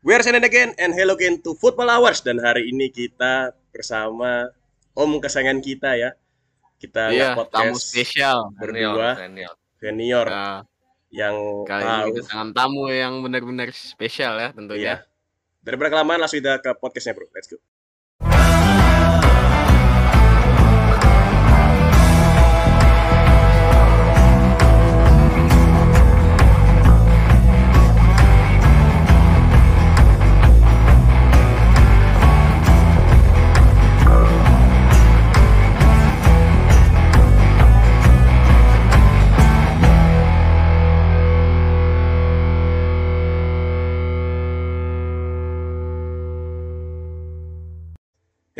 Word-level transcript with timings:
We 0.00 0.16
are 0.16 0.24
Senin 0.24 0.40
again 0.42 0.72
and 0.76 0.96
hello 0.96 1.12
again 1.12 1.44
to 1.44 1.52
Football 1.54 1.92
Hours 1.92 2.24
dan 2.24 2.40
hari 2.40 2.72
ini 2.72 2.88
kita 2.88 3.32
bersama 3.68 4.48
om 4.94 5.20
kesayangan 5.20 5.60
kita 5.60 5.90
ya. 5.94 6.10
Kita 6.80 7.12
Iya, 7.12 7.36
nge-podcast 7.36 7.52
tamu 7.52 7.76
spesial. 7.76 8.38
berdua 8.56 9.08
senior. 9.14 9.52
senior 9.76 10.26
Nah, 10.26 10.64
yang 11.12 11.36
kali 11.68 11.84
tahu. 11.84 12.00
ini 12.00 12.10
kedatangan 12.16 12.50
tamu 12.50 12.82
yang 12.88 13.20
benar-benar 13.20 13.68
spesial 13.70 14.32
ya 14.34 14.48
Iya. 14.48 14.56
tentunya. 14.56 14.94
Daripada 15.60 15.92
kelamaan 15.92 16.18
langsung 16.18 16.40
kita 16.40 16.56
ke 16.56 16.72
podcastnya 16.72 17.12
bro. 17.12 17.28
Let's 17.30 17.52
go. 17.52 17.60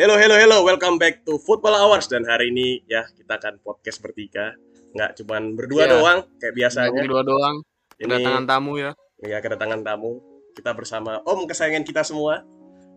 Hello, 0.00 0.16
hello, 0.16 0.32
hello. 0.34 0.58
Welcome 0.64 0.96
back 0.96 1.20
to 1.22 1.36
Football 1.38 1.76
Hours 1.76 2.08
dan 2.08 2.24
hari 2.24 2.48
ini 2.48 2.80
ya 2.86 3.04
kita 3.10 3.36
akan 3.36 3.60
podcast 3.60 4.00
bertiga. 4.00 4.56
Nggak 4.96 5.20
cuman 5.20 5.42
berdua 5.54 5.84
Iya. 5.84 5.92
doang 5.92 6.18
kayak 6.40 6.54
Biasanya 6.56 7.00
berdua 7.04 7.22
doang. 7.22 7.56
Ini 8.00 8.08
Kedatangan 8.08 8.44
tamu 8.48 8.72
ya. 8.80 8.90
ya 9.20 9.38
kedatangan 9.38 9.80
tamu. 9.84 10.12
Kita 10.56 10.72
bersama 10.72 11.20
om 11.22 11.44
kesayangan 11.44 11.84
kita 11.84 12.00
semua 12.02 12.40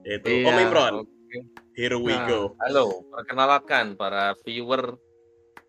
yaitu 0.04 0.32
Iya, 0.32 0.48
Om 0.48 0.58
Imron. 0.62 0.94
Oke. 1.04 1.40
Here 1.76 1.98
we 1.98 2.14
Nah, 2.14 2.24
go. 2.26 2.40
Halo, 2.60 2.86
perkenalkan 3.10 3.86
para 3.96 4.34
viewer 4.42 4.96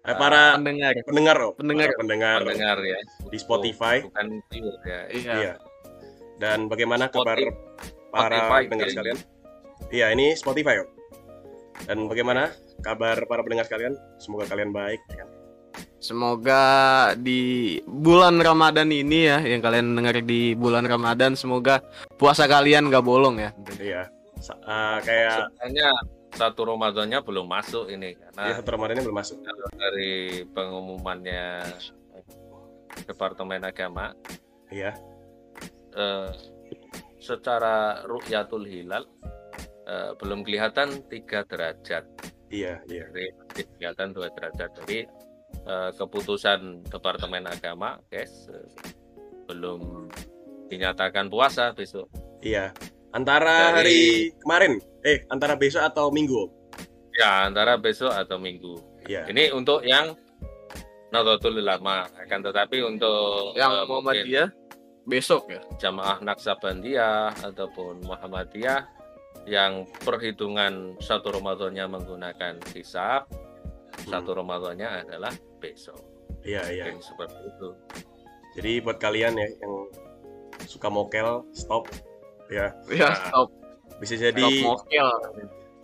Eh, 0.05 0.13
para 0.13 0.53
Pendengar. 0.55 0.93
pendengar, 1.03 1.37
oh. 1.41 1.53
Pendengar. 1.57 1.89
Para 1.89 1.99
pendengar 1.99 2.39
pendengar 2.45 2.77
ya. 2.79 3.01
di 3.25 3.39
Spotify. 3.41 4.05
Bukan 4.05 4.27
viewer 4.47 4.77
ya. 4.85 5.01
Iya. 5.09 5.33
Iya. 5.35 5.53
Dan 6.37 6.69
bagaimana 6.69 7.09
kabar 7.09 7.41
Spotify- 7.41 7.57
para 8.13 8.37
Spotify 8.37 8.61
pendengar 8.63 8.85
ya. 8.87 8.93
sekalian? 8.93 9.19
Iya, 9.89 10.07
ini 10.13 10.27
Spotify, 10.37 10.77
Om. 10.79 10.89
Dan 11.83 12.07
bagaimana 12.07 12.55
kabar 12.81 13.19
para 13.25 13.43
pendengar 13.43 13.67
sekalian? 13.67 13.95
Semoga 14.17 14.47
kalian 14.47 14.71
baik. 14.71 15.01
ya 15.09 15.17
kan? 15.21 15.29
Semoga 15.99 16.63
di 17.17 17.41
bulan 17.83 18.37
Ramadan 18.37 18.87
ini 18.89 19.27
ya, 19.27 19.41
yang 19.41 19.59
kalian 19.59 19.93
dengar 19.93 20.21
di 20.21 20.53
bulan 20.53 20.85
Ramadan, 20.85 21.35
semoga 21.35 21.81
puasa 22.15 22.45
kalian 22.45 22.87
gak 22.89 23.03
bolong 23.03 23.41
ya. 23.41 23.51
Iya. 23.77 24.03
Sa- 24.37 24.61
eh, 24.61 24.99
kayak 25.01 25.49
Sebenarnya 25.51 25.89
satu 26.31 26.67
Ramadannya 26.67 27.19
belum 27.23 27.47
masuk 27.47 27.89
ini 27.89 28.13
ya 28.13 28.29
karena 28.29 28.59
satu 28.59 28.69
Ramadan 28.71 28.95
ini 28.95 29.03
belum 29.03 29.17
masuk. 29.17 29.37
dari 29.73 30.15
pengumumannya 30.51 31.63
Departemen 33.03 33.63
Agama 33.63 34.13
Iya. 34.69 34.93
eh, 35.93 36.31
secara 37.17 38.03
Rukyatul 38.05 38.67
Hilal 38.67 39.07
eh, 39.85 40.11
belum 40.17 40.43
kelihatan 40.43 41.05
tiga 41.07 41.45
derajat 41.45 42.05
Iya, 42.49 42.79
iya. 42.87 43.05
masjid 43.41 43.67
kelihatan 43.75 44.13
dua 44.13 44.29
derajat 44.31 44.71
jadi 44.85 44.99
eh, 45.65 45.91
keputusan 45.95 46.87
Departemen 46.87 47.45
Agama 47.45 47.99
guys 48.07 48.47
eh, 48.49 48.69
belum 49.45 50.09
dinyatakan 50.67 51.29
puasa 51.29 51.73
besok 51.73 52.09
Iya. 52.41 52.73
Antara 53.11 53.71
Dari- 53.71 53.79
hari 53.79 54.01
kemarin, 54.37 54.73
eh 55.01 55.23
antara 55.31 55.55
besok 55.55 55.81
atau 55.81 56.11
minggu? 56.11 56.51
Ya 57.15 57.47
antara 57.47 57.79
besok 57.79 58.11
atau 58.11 58.37
minggu 58.37 58.75
Iya. 59.07 59.29
ini 59.29 59.49
untuk 59.49 59.81
yang 59.81 60.13
Nahdlatul 61.09 61.63
Ulama 61.63 62.11
akan 62.19 62.41
tetapi 62.43 62.83
untuk 62.83 63.55
Yang 63.55 63.71
mungkin 63.71 63.87
Muhammadiyah 63.87 64.49
besok 65.07 65.47
ya. 65.47 65.63
jamaah 65.79 66.19
Naksabandiyah 66.21 67.39
ataupun 67.45 68.03
Muhammadiyah 68.03 68.83
yang 69.45 69.85
perhitungan 70.01 70.97
satu 70.99 71.29
Ramadannya 71.31 71.85
menggunakan 71.87 72.55
hisab 72.73 73.29
satu 74.05 74.35
Ramadannya 74.35 75.05
adalah 75.05 75.33
besok 75.59 76.01
Iya, 76.45 76.61
iya. 76.69 76.85
Mungkin 76.93 77.01
seperti 77.01 77.41
itu 77.41 77.69
Jadi 78.55 78.73
buat 78.81 79.01
kalian 79.01 79.35
ya 79.35 79.49
yang 79.49 79.75
suka 80.65 80.87
mokel, 80.87 81.43
stop. 81.51 81.89
Ya, 82.47 82.71
Ya, 82.87 83.11
Nah, 83.11 83.17
stop. 83.19 83.49
bisa 83.97 84.15
Stop 84.15 84.25
jadi 84.31 84.49
mokel. 84.63 85.09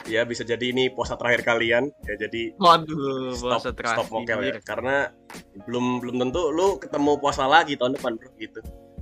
ya 0.06 0.22
bisa 0.24 0.42
jadi 0.42 0.64
ini 0.68 0.88
puasa 0.88 1.16
terakhir 1.16 1.42
kalian. 1.42 1.88
Ya 2.04 2.14
jadi 2.20 2.54
Waduh, 2.56 3.34
stop 3.34 3.60
puasa 3.60 3.70
stop 3.74 4.06
mokel 4.08 4.38
ya. 4.38 4.52
terakhir. 4.52 4.56
Karena 4.62 4.96
belum 5.64 5.98
belum 5.98 6.16
tentu 6.22 6.48
lu 6.48 6.76
ketemu 6.76 7.12
puasa 7.18 7.44
lagi 7.44 7.74
tahun 7.74 7.96
depan, 7.96 8.12
Bro, 8.16 8.30
gitu. 8.38 8.60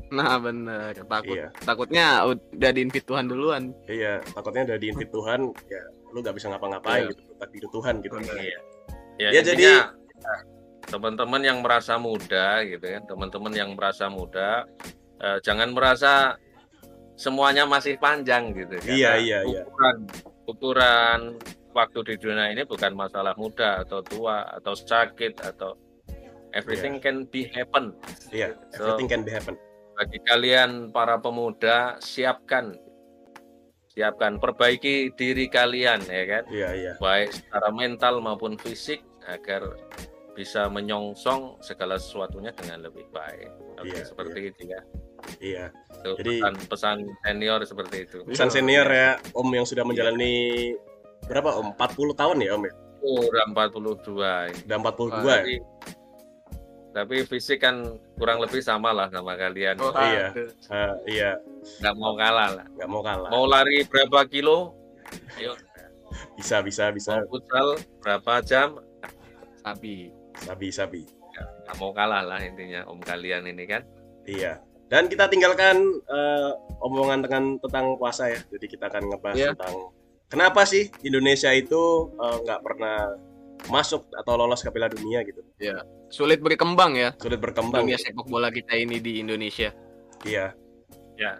Nah, 0.08 0.40
bener. 0.40 0.96
Takut 1.04 1.36
Iya. 1.36 1.48
takutnya 1.62 2.06
udah 2.24 2.70
diinvite 2.72 3.06
Tuhan 3.06 3.28
duluan. 3.28 3.62
Iya, 3.84 4.24
takutnya 4.32 4.62
udah 4.72 4.78
diinvite 4.80 5.12
Tuhan, 5.12 5.40
ya 5.68 5.82
lu 6.08 6.24
gak 6.24 6.36
bisa 6.36 6.48
ngapa-ngapain 6.48 7.04
Iya. 7.04 7.12
gitu, 7.12 7.22
takdir 7.36 7.64
Tuhan 7.68 7.94
gitu. 8.00 8.14
Iya. 8.16 8.58
Ya, 9.18 9.28
Ya, 9.28 9.28
intinya, 9.42 9.44
jadi- 9.44 9.64
ya, 9.68 10.34
teman-teman 10.88 11.42
yang 11.44 11.58
merasa 11.60 12.00
muda 12.00 12.64
gitu 12.64 12.86
kan, 12.86 13.02
teman-teman 13.04 13.52
yang 13.52 13.70
merasa 13.76 14.08
muda, 14.08 14.64
eh, 15.20 15.38
jangan 15.44 15.68
merasa 15.76 16.40
semuanya 17.18 17.68
masih 17.68 18.00
panjang 18.00 18.54
gitu. 18.56 18.78
Iya, 18.88 19.18
Karena 19.18 19.20
iya, 19.20 19.38
iya. 19.44 19.62
Ukuran, 19.68 19.96
ukuran 20.48 21.20
waktu 21.76 21.98
di 22.08 22.14
dunia 22.16 22.46
ini 22.48 22.62
bukan 22.64 22.96
masalah 22.96 23.36
muda 23.36 23.84
atau 23.84 24.00
tua 24.00 24.48
atau 24.56 24.72
sakit 24.72 25.36
atau 25.44 25.76
everything 26.56 26.96
can 26.98 27.28
be 27.28 27.44
happen. 27.52 27.92
Iya, 28.32 28.56
So, 28.72 28.88
everything 28.96 29.10
can 29.12 29.22
be 29.28 29.34
happen. 29.34 29.58
Bagi 29.98 30.22
kalian 30.22 30.94
para 30.94 31.18
pemuda 31.18 31.98
siapkan 31.98 32.70
siapkan 33.90 34.38
perbaiki 34.38 35.10
diri 35.18 35.50
kalian 35.50 35.98
ya 36.06 36.24
kan 36.24 36.44
Iya, 36.46 36.68
iya. 36.72 36.92
baik 37.02 37.34
secara 37.34 37.68
mental 37.74 38.22
maupun 38.22 38.54
fisik 38.54 39.02
agar 39.26 39.66
bisa 40.38 40.70
menyongsong 40.70 41.58
segala 41.58 41.98
sesuatunya 41.98 42.54
dengan 42.54 42.86
lebih 42.86 43.10
baik. 43.10 43.50
Oke, 43.82 43.90
Iya, 43.90 44.06
seperti 44.06 44.38
itu 44.54 44.62
ya. 44.70 44.80
Iya. 45.42 45.64
Itu 45.98 46.14
Jadi- 46.14 46.38
pesan, 46.38 46.54
pesan 46.70 46.96
senior 47.26 47.60
seperti 47.66 47.96
itu. 48.06 48.18
Pesan 48.22 48.46
senior 48.46 48.86
ya, 48.86 49.18
Om 49.34 49.50
yang 49.50 49.66
sudah 49.66 49.82
menjalani 49.82 50.78
berapa 51.26 51.58
Om? 51.58 51.74
40 51.74 52.14
tahun 52.14 52.38
ya 52.38 52.54
Om 52.54 52.70
ya? 52.70 52.74
Oh, 53.02 53.18
udah 53.26 53.44
42 53.50 54.46
ini. 54.46 54.60
Udah 54.62 54.78
42 54.78 55.34
ya? 55.42 55.58
Tapi, 56.98 57.22
fisik 57.24 57.58
kan 57.60 57.78
kurang 58.14 58.38
lebih 58.38 58.58
sama 58.58 58.90
lah 58.90 59.06
sama 59.06 59.34
kalian. 59.34 59.78
Oh, 59.78 59.94
Iya. 59.94 60.34
Eh, 60.34 60.92
iya, 61.08 61.30
Nggak 61.78 61.94
mau 61.94 62.12
kalah 62.12 62.48
lah. 62.52 62.66
nggak 62.68 62.88
mau 62.88 63.00
kalah. 63.00 63.30
Mau 63.30 63.44
lari 63.44 63.84
berapa 63.84 64.26
kilo? 64.26 64.74
Ayo, 65.36 65.54
Bisa, 66.34 66.58
bisa, 66.60 66.90
bisa. 66.90 67.20
mau 67.20 67.30
futsal 67.30 67.66
berapa 68.00 68.42
jam? 68.42 68.82
Sabi. 69.60 70.10
Sabi, 70.36 70.68
sabi. 70.68 71.02
Nggak 71.64 71.76
mau 71.76 71.92
kalah 71.92 72.24
lah 72.24 72.40
intinya 72.40 72.82
om 72.84 72.98
kalian 72.98 73.46
ini 73.46 73.64
kan. 73.64 73.86
Iya. 74.24 74.58
Dan 74.88 75.06
kita 75.06 75.28
tinggalkan 75.28 75.78
eh, 76.02 76.50
omongan 76.80 77.20
dengan 77.22 77.44
tentang 77.60 77.94
puasa 77.94 78.26
ya. 78.26 78.40
Jadi 78.48 78.66
kita 78.66 78.88
akan 78.88 79.02
ngebahas 79.06 79.36
Iya. 79.36 79.50
tentang 79.54 79.92
kenapa 80.26 80.64
sih 80.64 80.88
Indonesia 81.02 81.52
itu 81.52 82.10
nggak 82.16 82.60
pernah 82.60 83.12
masuk 83.66 84.06
atau 84.14 84.38
lolos 84.38 84.62
ke 84.62 84.70
Piala 84.70 84.86
Dunia 84.86 85.26
gitu. 85.26 85.42
Sulit 86.08 86.40
berkembang 86.40 86.94
ya 86.96 87.10
Sulit 87.18 87.42
berkembang. 87.42 87.84
dunia 87.84 87.98
sepak 87.98 88.24
bola 88.30 88.48
kita 88.48 88.78
ini 88.78 89.02
di 89.02 89.18
Indonesia. 89.20 89.74
Iya, 90.22 90.54
Ya, 91.18 91.34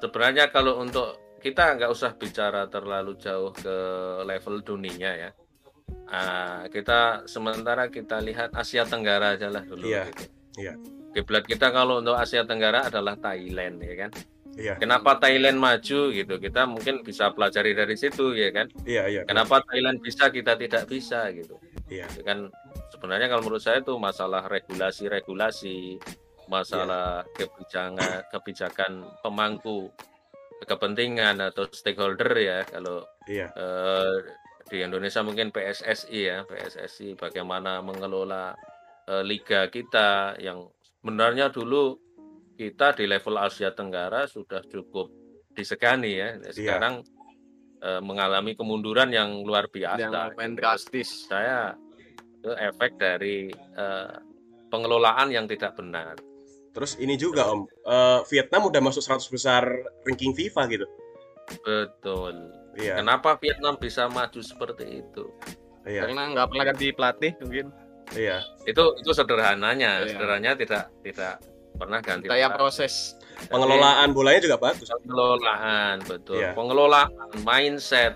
sebenarnya 0.00 0.48
kalau 0.48 0.80
untuk 0.80 1.20
kita 1.44 1.76
nggak 1.76 1.92
usah 1.92 2.16
bicara 2.16 2.64
terlalu 2.72 3.20
jauh 3.20 3.52
ke 3.52 3.76
level 4.24 4.64
dunia 4.64 5.28
ya. 5.28 5.30
Ah, 6.08 6.64
kita 6.72 7.28
sementara 7.28 7.92
kita 7.92 8.16
lihat 8.24 8.56
Asia 8.56 8.88
Tenggara 8.88 9.36
aja 9.36 9.52
lah 9.52 9.60
dulu. 9.60 9.84
Iya, 9.84 10.08
gitu. 10.08 10.24
iya. 10.56 10.74
Kiblat 11.12 11.44
kita 11.44 11.68
kalau 11.68 12.00
untuk 12.00 12.16
Asia 12.16 12.48
Tenggara 12.48 12.88
adalah 12.88 13.12
Thailand 13.20 13.76
ya 13.84 14.08
kan. 14.08 14.10
Iya, 14.56 14.74
Kenapa 14.78 15.18
Thailand 15.20 15.58
maju 15.58 16.00
gitu? 16.10 16.34
Kita 16.40 16.66
mungkin 16.66 17.04
bisa 17.06 17.30
pelajari 17.30 17.74
dari 17.74 17.94
situ 17.94 18.34
ya 18.34 18.50
kan. 18.50 18.66
iya, 18.86 19.06
iya. 19.06 19.22
Kenapa 19.26 19.62
Thailand 19.66 20.02
bisa 20.02 20.30
kita 20.30 20.58
tidak 20.58 20.86
bisa 20.90 21.28
gitu? 21.34 21.60
Iya, 21.90 22.06
Itu 22.10 22.22
kan 22.22 22.50
sebenarnya 22.94 23.30
kalau 23.30 23.42
menurut 23.46 23.62
saya 23.62 23.82
itu 23.82 23.94
masalah 23.98 24.46
regulasi-regulasi, 24.46 25.98
masalah 26.50 27.22
kebijakan 27.38 27.98
kebijakan 28.30 28.92
pemangku 29.22 29.90
kepentingan 30.66 31.40
atau 31.40 31.64
stakeholder 31.70 32.36
ya 32.36 32.58
kalau 32.68 33.06
iya, 33.24 33.48
eh, 33.54 34.16
di 34.68 34.84
Indonesia 34.84 35.24
mungkin 35.24 35.48
PSSI 35.48 36.20
ya 36.20 36.44
PSSI 36.44 37.16
bagaimana 37.16 37.80
mengelola 37.80 38.52
eh, 39.08 39.24
liga 39.24 39.70
kita 39.72 40.36
yang 40.36 40.68
sebenarnya 41.00 41.48
dulu 41.48 41.96
kita 42.60 42.92
di 42.92 43.08
level 43.08 43.40
Asia 43.40 43.72
Tenggara 43.72 44.28
sudah 44.28 44.60
cukup 44.68 45.08
disegani 45.56 46.20
ya. 46.20 46.36
Sekarang 46.52 47.00
eh, 47.80 48.00
mengalami 48.04 48.52
kemunduran 48.52 49.08
yang 49.08 49.40
luar 49.40 49.72
biasa. 49.72 50.04
yang 50.36 50.36
Gitu. 50.36 50.60
drastis 50.60 51.08
Saya 51.24 51.72
itu 52.36 52.52
efek 52.52 53.00
dari 53.00 53.48
eh, 53.56 54.12
pengelolaan 54.68 55.32
yang 55.32 55.48
tidak 55.48 55.72
benar. 55.80 56.20
Terus 56.70 57.00
ini 57.00 57.16
juga 57.16 57.48
Om, 57.48 57.64
eh, 57.64 58.20
Vietnam 58.28 58.68
udah 58.68 58.80
masuk 58.84 59.00
100 59.00 59.24
besar 59.32 59.64
ranking 60.04 60.36
FIFA 60.36 60.62
gitu. 60.68 60.86
Betul. 61.64 62.52
Iya, 62.78 63.02
Kenapa 63.02 63.34
Vietnam 63.40 63.74
bisa 63.80 64.06
maju 64.06 64.38
seperti 64.38 65.02
itu? 65.02 65.24
iya, 65.88 66.04
karena 66.06 66.28
nggak 66.36 66.46
pernah 66.52 66.64
ganti 66.70 66.86
pelatih 66.92 67.32
mungkin 67.40 67.66
iya, 68.14 68.44
Itu 68.68 68.94
itu 69.00 69.10
sederhananya. 69.16 70.04
Iya. 70.04 70.14
Sederhananya 70.14 70.52
tidak 70.60 70.84
tidak 71.02 71.40
pernah 71.80 71.98
ganti. 71.98 72.28
kayak 72.28 72.52
pelatih. 72.52 72.58
proses 72.60 73.16
pengelolaan 73.48 74.12
bolanya 74.12 74.40
juga 74.42 74.56
bagus. 74.60 74.88
pengelolaan 74.92 75.96
betul 76.04 76.36
Iya. 76.36 76.52
pengelolaan 76.52 77.08
mindset 77.40 78.14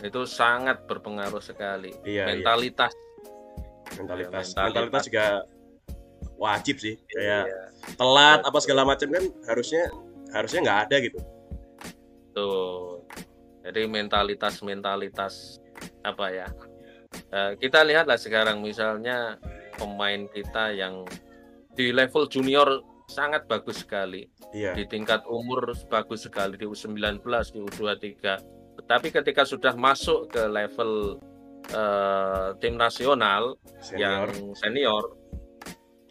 itu 0.00 0.24
sangat 0.24 0.88
berpengaruh 0.88 1.38
sekali 1.38 1.92
Iya, 2.02 2.24
iya. 2.24 2.24
mentalitas 2.26 2.92
mentalitas 3.94 4.32
Iya, 4.48 4.56
mentalitas. 4.56 4.64
mentalitas 4.64 5.02
juga 5.04 5.26
wajib 6.34 6.76
sih 6.78 6.96
kayak 7.06 7.44
Iya, 7.46 7.62
telat 7.94 8.40
apa 8.40 8.58
segala 8.58 8.82
macam 8.82 9.06
kan 9.06 9.24
harusnya 9.44 9.92
harusnya 10.32 10.60
nggak 10.64 10.80
ada 10.88 10.96
gitu 10.98 11.18
betul 12.24 13.04
jadi 13.62 13.80
mentalitas 13.86 14.58
mentalitas 14.60 15.60
apa 16.00 16.26
ya 16.30 16.48
Eh, 17.14 17.54
kita 17.62 17.86
lihatlah 17.86 18.18
sekarang 18.18 18.58
misalnya 18.58 19.38
pemain 19.74 20.26
kita 20.26 20.74
yang 20.74 21.06
di 21.70 21.94
level 21.94 22.26
junior 22.26 22.82
sangat 23.06 23.44
bagus 23.46 23.84
sekali. 23.84 24.26
Iya. 24.54 24.74
Di 24.74 24.84
tingkat 24.88 25.24
umur 25.28 25.72
bagus 25.88 26.24
sekali 26.26 26.56
di 26.56 26.64
U19 26.68 27.20
di 27.52 27.58
U23 27.60 28.54
tapi 28.84 29.08
ketika 29.14 29.46
sudah 29.46 29.72
masuk 29.78 30.28
ke 30.28 30.42
level 30.50 31.22
eh, 31.70 32.48
tim 32.60 32.74
nasional 32.76 33.56
senior. 33.80 34.28
yang 34.28 34.28
senior 34.58 35.04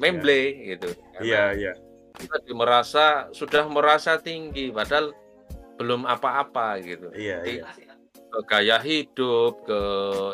memble 0.02 0.44
gitu. 0.64 0.90
Iya 1.22 1.54
iya. 1.54 1.74
kita 2.14 2.54
merasa 2.54 3.34
sudah 3.34 3.66
merasa 3.66 4.22
tinggi 4.22 4.70
padahal 4.70 5.14
belum 5.82 6.06
apa-apa 6.06 6.78
gitu. 6.82 7.10
Iya 7.14 7.42
Jadi, 7.42 7.54
iya 7.62 7.94
ke 8.34 8.42
gaya 8.50 8.82
hidup 8.82 9.62
ke 9.62 9.80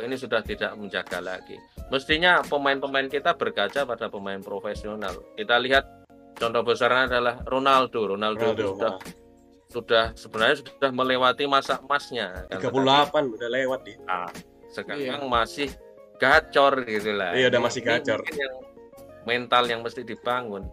ini 0.08 0.16
sudah 0.16 0.40
tidak 0.40 0.72
menjaga 0.80 1.20
lagi. 1.20 1.60
Mestinya 1.92 2.40
pemain-pemain 2.48 3.12
kita 3.12 3.36
berkaca 3.36 3.84
pada 3.84 4.08
pemain 4.08 4.40
profesional. 4.40 5.20
Kita 5.36 5.60
lihat 5.60 5.99
contoh 6.40 6.62
besarnya 6.64 7.04
adalah 7.12 7.36
Ronaldo. 7.44 8.16
Ronaldo, 8.16 8.56
Ronaldo 8.56 8.66
sudah 8.74 8.94
ah, 8.96 8.98
sudah 9.70 10.06
sebenarnya 10.16 10.56
sudah 10.66 10.90
melewati 10.90 11.44
masa 11.46 11.78
emasnya. 11.78 12.48
Kan. 12.50 12.74
38 12.74 13.36
udah 13.38 13.50
lewat 13.52 13.80
nih 13.86 13.98
Tetapi 14.00 15.02
sekarang 15.04 15.24
masih 15.28 15.70
gacor 16.18 16.74
gitu 16.88 17.12
lah. 17.14 17.32
Iya, 17.36 17.52
udah 17.52 17.60
Ini- 17.60 17.68
masih 17.70 17.82
ini 17.84 17.90
gacor. 17.92 18.20
mungkin 18.20 18.38
yang 18.40 18.56
mental 19.20 19.64
yang 19.68 19.82
mesti 19.84 20.02
dibangun. 20.02 20.64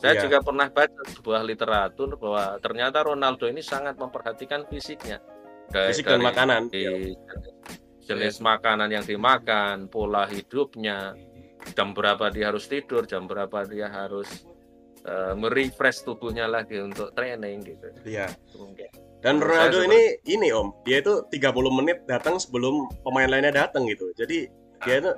Saya 0.00 0.16
Iya. 0.16 0.22
juga 0.24 0.38
pernah 0.40 0.66
baca 0.70 1.02
sebuah 1.12 1.40
literatur 1.44 2.16
bahwa 2.16 2.56
ternyata 2.62 3.04
Ronaldo 3.04 3.44
ini 3.44 3.60
sangat 3.60 3.98
memperhatikan 3.98 4.64
fisiknya. 4.64 5.18
Dari- 5.68 5.92
fisik 5.92 6.08
dan 6.08 6.22
dari- 6.22 6.28
makanan. 6.32 6.62
di 6.72 6.84
jenis 8.00 8.40
makanan 8.40 8.88
yang 8.88 9.04
dimakan, 9.04 9.92
pola 9.92 10.24
hidupnya, 10.24 11.12
jam 11.76 11.92
berapa 11.92 12.32
dia 12.32 12.48
harus 12.48 12.64
tidur, 12.64 13.04
jam 13.04 13.28
berapa 13.28 13.68
dia 13.68 13.92
harus 13.92 14.48
eh, 15.04 15.34
merefresh 15.36 16.02
tubuhnya 16.02 16.48
lagi 16.50 16.80
untuk 16.80 17.12
training 17.14 17.62
gitu. 17.62 17.88
iya 18.08 18.32
Mungkin. 18.56 18.88
dan 19.22 19.42
Ronaldo 19.42 19.82
saya 19.82 19.88
ini 19.90 20.00
ini 20.30 20.48
om 20.54 20.70
dia 20.86 21.02
itu 21.02 21.22
30 21.30 21.78
menit 21.78 21.98
datang 22.06 22.38
sebelum 22.38 22.86
pemain 23.02 23.26
lainnya 23.26 23.66
datang 23.66 23.86
gitu 23.86 24.10
jadi 24.18 24.48
dia 24.86 24.96
itu 25.02 25.12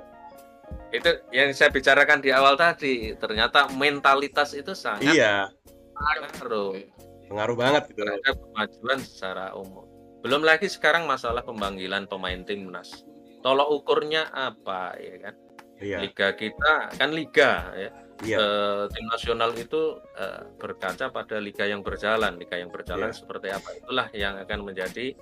Itu 0.91 1.11
yang 1.35 1.51
saya 1.51 1.67
bicarakan 1.67 2.23
di 2.23 2.31
awal 2.31 2.55
tadi, 2.55 3.11
ternyata 3.19 3.67
mentalitas 3.75 4.55
itu 4.55 4.71
sangat 4.71 5.11
iya 5.11 5.51
pengaruh 5.95 6.79
pengaruh 7.27 7.55
banget 7.55 7.83
gitu 7.91 8.03
terhadap 8.03 8.35
kemajuan 8.39 8.99
secara 9.03 9.45
umum. 9.55 9.87
Belum 10.21 10.43
lagi 10.43 10.67
sekarang 10.67 11.07
masalah 11.07 11.41
pemanggilan 11.41 12.05
pemain 12.05 12.43
timnas. 12.43 13.03
Tolok 13.41 13.83
ukurnya 13.83 14.29
apa 14.31 14.95
ya 14.99 15.15
kan? 15.27 15.35
iya 15.81 15.97
Liga 16.05 16.27
kita 16.37 16.93
kan 16.93 17.09
liga 17.09 17.73
ya. 17.73 17.89
Iya 18.21 18.37
eh, 18.37 18.83
tim 18.89 19.05
nasional 19.07 19.51
itu 19.53 19.97
eh, 20.15 20.41
berkaca 20.57 21.09
pada 21.09 21.37
liga 21.37 21.65
yang 21.65 21.81
berjalan, 21.81 22.37
liga 22.37 22.55
yang 22.57 22.69
berjalan 22.69 23.09
Iya. 23.09 23.17
seperti 23.17 23.47
apa 23.49 23.69
itulah 23.75 24.07
yang 24.13 24.37
akan 24.37 24.59
menjadi 24.63 25.13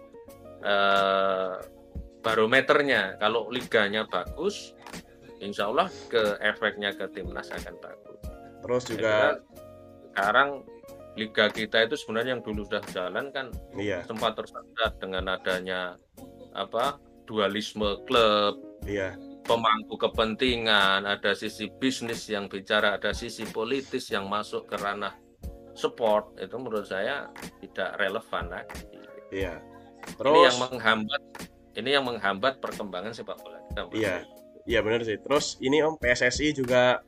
eh, 0.60 1.54
barometernya. 2.20 3.16
Kalau 3.16 3.48
liganya 3.48 4.04
bagus, 4.04 4.76
insya 5.40 5.72
Allah 5.72 5.88
ke 6.12 6.36
efeknya 6.44 6.92
ke 6.92 7.08
timnas 7.12 7.48
akan 7.48 7.76
bagus. 7.80 8.20
terus 8.60 8.84
juga 8.92 9.40
sekarang 10.12 10.68
liga 11.16 11.48
kita 11.48 11.88
itu 11.88 11.96
sebenarnya 11.96 12.36
yang 12.36 12.44
dulu 12.44 12.68
sudah 12.68 12.84
jalan 12.92 13.32
kan 13.32 13.48
iya 13.72 14.04
sempat 14.04 14.36
tersendat 14.36 15.00
dengan 15.00 15.32
adanya 15.32 15.96
apa 16.52 17.00
dualisme 17.24 18.04
klub 18.04 18.60
iya 18.84 19.16
pemangku 19.50 19.98
kepentingan, 19.98 21.10
ada 21.10 21.34
sisi 21.34 21.74
bisnis 21.74 22.30
yang 22.30 22.46
bicara, 22.46 23.02
ada 23.02 23.10
sisi 23.18 23.50
politis 23.50 24.14
yang 24.14 24.30
masuk 24.30 24.70
ke 24.70 24.78
ranah 24.78 25.18
sport 25.74 26.38
itu 26.38 26.54
menurut 26.60 26.86
saya 26.86 27.34
tidak 27.64 27.98
relevan 27.98 28.46
lagi. 28.52 28.86
iya 29.34 29.58
Ini 29.58 30.16
terus 30.20 30.46
yang 30.54 30.58
menghambat 30.70 31.22
ini 31.78 31.90
yang 31.96 32.06
menghambat 32.06 32.60
perkembangan 32.62 33.14
sepak 33.16 33.40
bola 33.42 33.58
kita. 33.72 33.82
Iya. 33.96 34.16
Iya 34.70 34.80
benar 34.86 35.02
sih. 35.02 35.18
Terus 35.18 35.58
ini 35.64 35.82
Om 35.82 35.98
PSSI 35.98 36.54
juga 36.54 37.02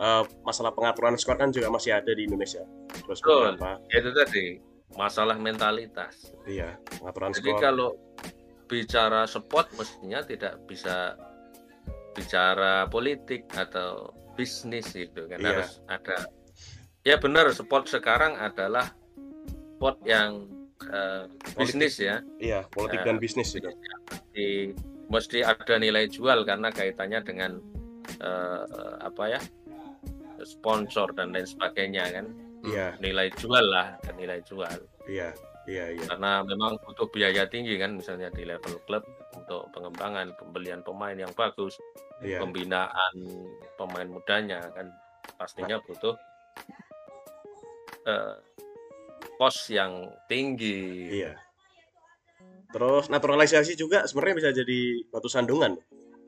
eh, 0.00 0.24
masalah 0.42 0.74
pengaturan 0.74 1.14
skor 1.14 1.38
kan 1.38 1.54
juga 1.54 1.70
masih 1.70 1.94
ada 1.94 2.10
di 2.10 2.26
Indonesia. 2.26 2.64
Terus 2.90 3.22
Betul. 3.22 3.54
beberapa 3.54 3.78
Itu 3.92 4.10
tadi 4.16 4.44
masalah 4.96 5.36
mentalitas. 5.36 6.32
iya 6.48 6.74
pengaturan 6.98 7.30
Jadi 7.36 7.50
skor. 7.54 7.60
kalau 7.60 7.88
bicara 8.68 9.24
sport 9.28 9.72
mestinya 9.76 10.20
tidak 10.24 10.60
bisa 10.64 11.16
bicara 12.18 12.90
politik 12.90 13.46
atau 13.54 14.10
bisnis 14.34 14.90
gitu 14.90 15.30
kan 15.30 15.38
Iya. 15.38 15.48
harus 15.54 15.70
ada. 15.86 16.18
Ya 17.06 17.16
benar 17.16 17.46
sport 17.54 17.86
sekarang 17.86 18.34
adalah 18.34 18.90
sport 19.78 20.02
yang 20.02 20.50
eh, 20.90 21.26
bisnis 21.54 21.98
ya. 21.98 22.22
Iya 22.38 22.66
politik 22.70 23.02
Ya, 23.02 23.06
dan 23.06 23.16
bisnis 23.22 23.54
itu. 23.54 23.70
di 24.34 24.74
mesti 25.08 25.40
ada 25.42 25.74
nilai 25.78 26.06
jual 26.06 26.42
karena 26.42 26.68
kaitannya 26.74 27.22
dengan 27.22 27.62
eh, 28.18 28.64
apa 28.98 29.24
ya 29.30 29.40
sponsor 30.42 31.10
dan 31.14 31.34
lain 31.34 31.46
sebagainya 31.46 32.04
kan. 32.14 32.26
Iya. 32.66 32.94
Nilai 32.98 33.30
jual 33.38 33.62
lah 33.62 33.98
nilai 34.18 34.42
jual. 34.42 34.78
Iya 35.06 35.34
iya 35.68 35.92
iya. 35.92 36.04
karena 36.08 36.40
memang 36.42 36.80
butuh 36.80 37.04
biaya 37.12 37.44
tinggi 37.44 37.76
kan 37.76 38.00
misalnya 38.00 38.32
di 38.32 38.48
level 38.48 38.80
klub 38.88 39.04
untuk 39.36 39.68
pengembangan 39.76 40.32
pembelian 40.40 40.80
pemain 40.80 41.12
yang 41.12 41.28
bagus 41.36 41.76
Iya 42.18 42.38
pembinaan 42.40 43.14
pemain 43.74 44.08
mudanya 44.08 44.58
kan 44.74 44.90
pastinya 45.36 45.78
butuh 45.78 46.18
eh, 48.04 48.34
kos 49.36 49.70
yang 49.70 49.92
tinggi 50.26 51.08
iya. 51.14 51.32
Terus 52.68 53.08
naturalisasi 53.08 53.80
juga 53.80 54.04
sebenarnya 54.04 54.36
bisa 54.36 54.50
jadi 54.52 54.78
batu 55.08 55.24
sandungan. 55.26 55.72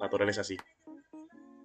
Naturalisasi. 0.00 0.56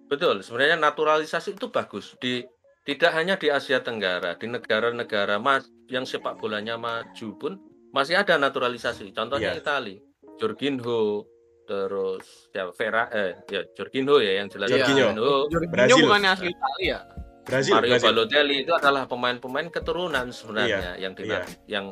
betul 0.06 0.38
sebenarnya 0.38 0.78
naturalisasi 0.78 1.58
itu 1.58 1.66
bagus 1.66 2.14
di 2.22 2.44
tidak 2.86 3.10
hanya 3.10 3.34
di 3.34 3.50
Asia 3.50 3.82
Tenggara 3.82 4.38
di 4.38 4.46
negara-negara 4.46 5.42
ma- 5.42 5.58
yang 5.90 6.06
sepak 6.06 6.38
bolanya 6.38 6.78
maju 6.78 7.28
pun 7.34 7.58
masih 7.90 8.14
ada 8.14 8.38
naturalisasi 8.38 9.10
contohnya 9.10 9.50
Iya. 9.50 9.58
Itali 9.58 9.98
Jorginho 10.38 11.26
terus 11.66 12.46
ya 12.54 12.70
Vera 12.70 13.10
eh 13.10 13.42
ya 13.50 13.66
Jorginho 13.74 14.22
ya 14.22 14.38
yang 14.38 14.48
jelas. 14.48 14.70
Jorginho 14.70 15.10
Jorginho 15.50 15.68
Brazil. 15.74 16.06
bukannya 16.06 16.30
asli 16.30 16.48
Italia 16.48 16.98
Brazil 17.42 17.72
Mario 17.74 17.90
Brazil. 17.94 18.06
Balotelli 18.10 18.56
itu 18.62 18.72
adalah 18.72 19.04
pemain-pemain 19.04 19.68
keturunan 19.68 20.26
sebenarnya 20.30 20.94
yang 20.96 21.12
dina- 21.14 21.42
iya. 21.42 21.78
yang 21.78 21.86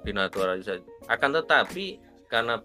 dinaturalisasi. 0.00 0.84
Akan 1.08 1.32
tetapi 1.32 1.98
karena 2.28 2.60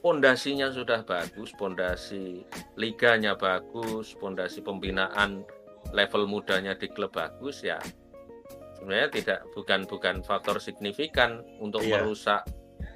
pondasinya 0.00 0.72
sudah 0.72 1.04
bagus, 1.04 1.52
pondasi 1.52 2.44
liganya 2.76 3.36
bagus, 3.36 4.16
pondasi 4.16 4.60
pembinaan 4.60 5.44
level 5.92 6.24
mudanya 6.24 6.72
di 6.72 6.88
klub 6.88 7.12
bagus 7.12 7.60
ya. 7.60 7.76
Sebenarnya 8.78 9.08
tidak 9.12 9.40
bukan 9.52 9.84
bukan 9.84 10.24
faktor 10.24 10.58
signifikan 10.58 11.44
untuk 11.60 11.84
Iya. 11.84 12.00
merusak 12.00 12.42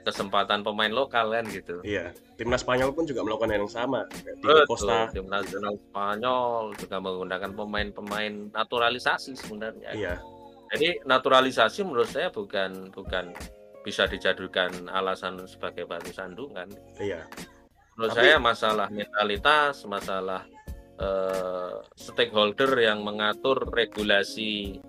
kesempatan 0.07 0.63
pemain 0.63 0.95
lokal 0.95 1.35
kan 1.35 1.43
gitu. 1.51 1.83
Iya. 1.83 2.15
Timnas 2.39 2.63
Spanyol 2.63 2.95
pun 2.95 3.03
juga 3.11 3.27
melakukan 3.27 3.51
hal 3.51 3.67
yang 3.67 3.75
sama. 3.75 4.07
Kayak 4.07 4.39
Diego 4.39 4.63
Costa. 4.71 5.11
tim 5.11 5.27
nasional 5.27 5.75
Spanyol 5.91 6.71
juga 6.79 6.97
menggunakan 7.03 7.51
pemain-pemain 7.51 8.35
naturalisasi 8.55 9.35
sebenarnya. 9.35 9.91
Iya. 9.91 10.15
Jadi 10.71 11.03
naturalisasi 11.03 11.83
menurut 11.83 12.07
saya 12.07 12.31
bukan 12.31 12.95
bukan 12.95 13.35
bisa 13.83 14.07
dijadikan 14.07 14.71
alasan 14.95 15.43
sebagai 15.51 15.91
batu 15.91 16.15
sandungan. 16.15 16.71
Iya. 17.03 17.27
Menurut 17.99 18.15
Tapi- 18.15 18.23
saya 18.31 18.37
masalah 18.39 18.87
mentalitas, 18.87 19.83
masalah 19.91 20.47
eh, 20.97 21.77
stakeholder 21.99 22.79
yang 22.79 23.03
mengatur 23.03 23.69
regulasi 23.69 24.81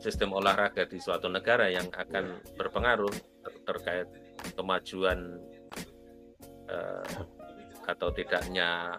sistem 0.00 0.32
olahraga 0.32 0.88
di 0.88 0.96
suatu 0.96 1.28
negara 1.28 1.68
yang 1.68 1.84
akan 1.92 2.40
berpengaruh 2.56 3.12
ter- 3.12 3.39
terkait 3.70 4.06
kemajuan 4.54 5.38
eh, 6.66 7.06
atau 7.86 8.08
tidaknya 8.10 8.98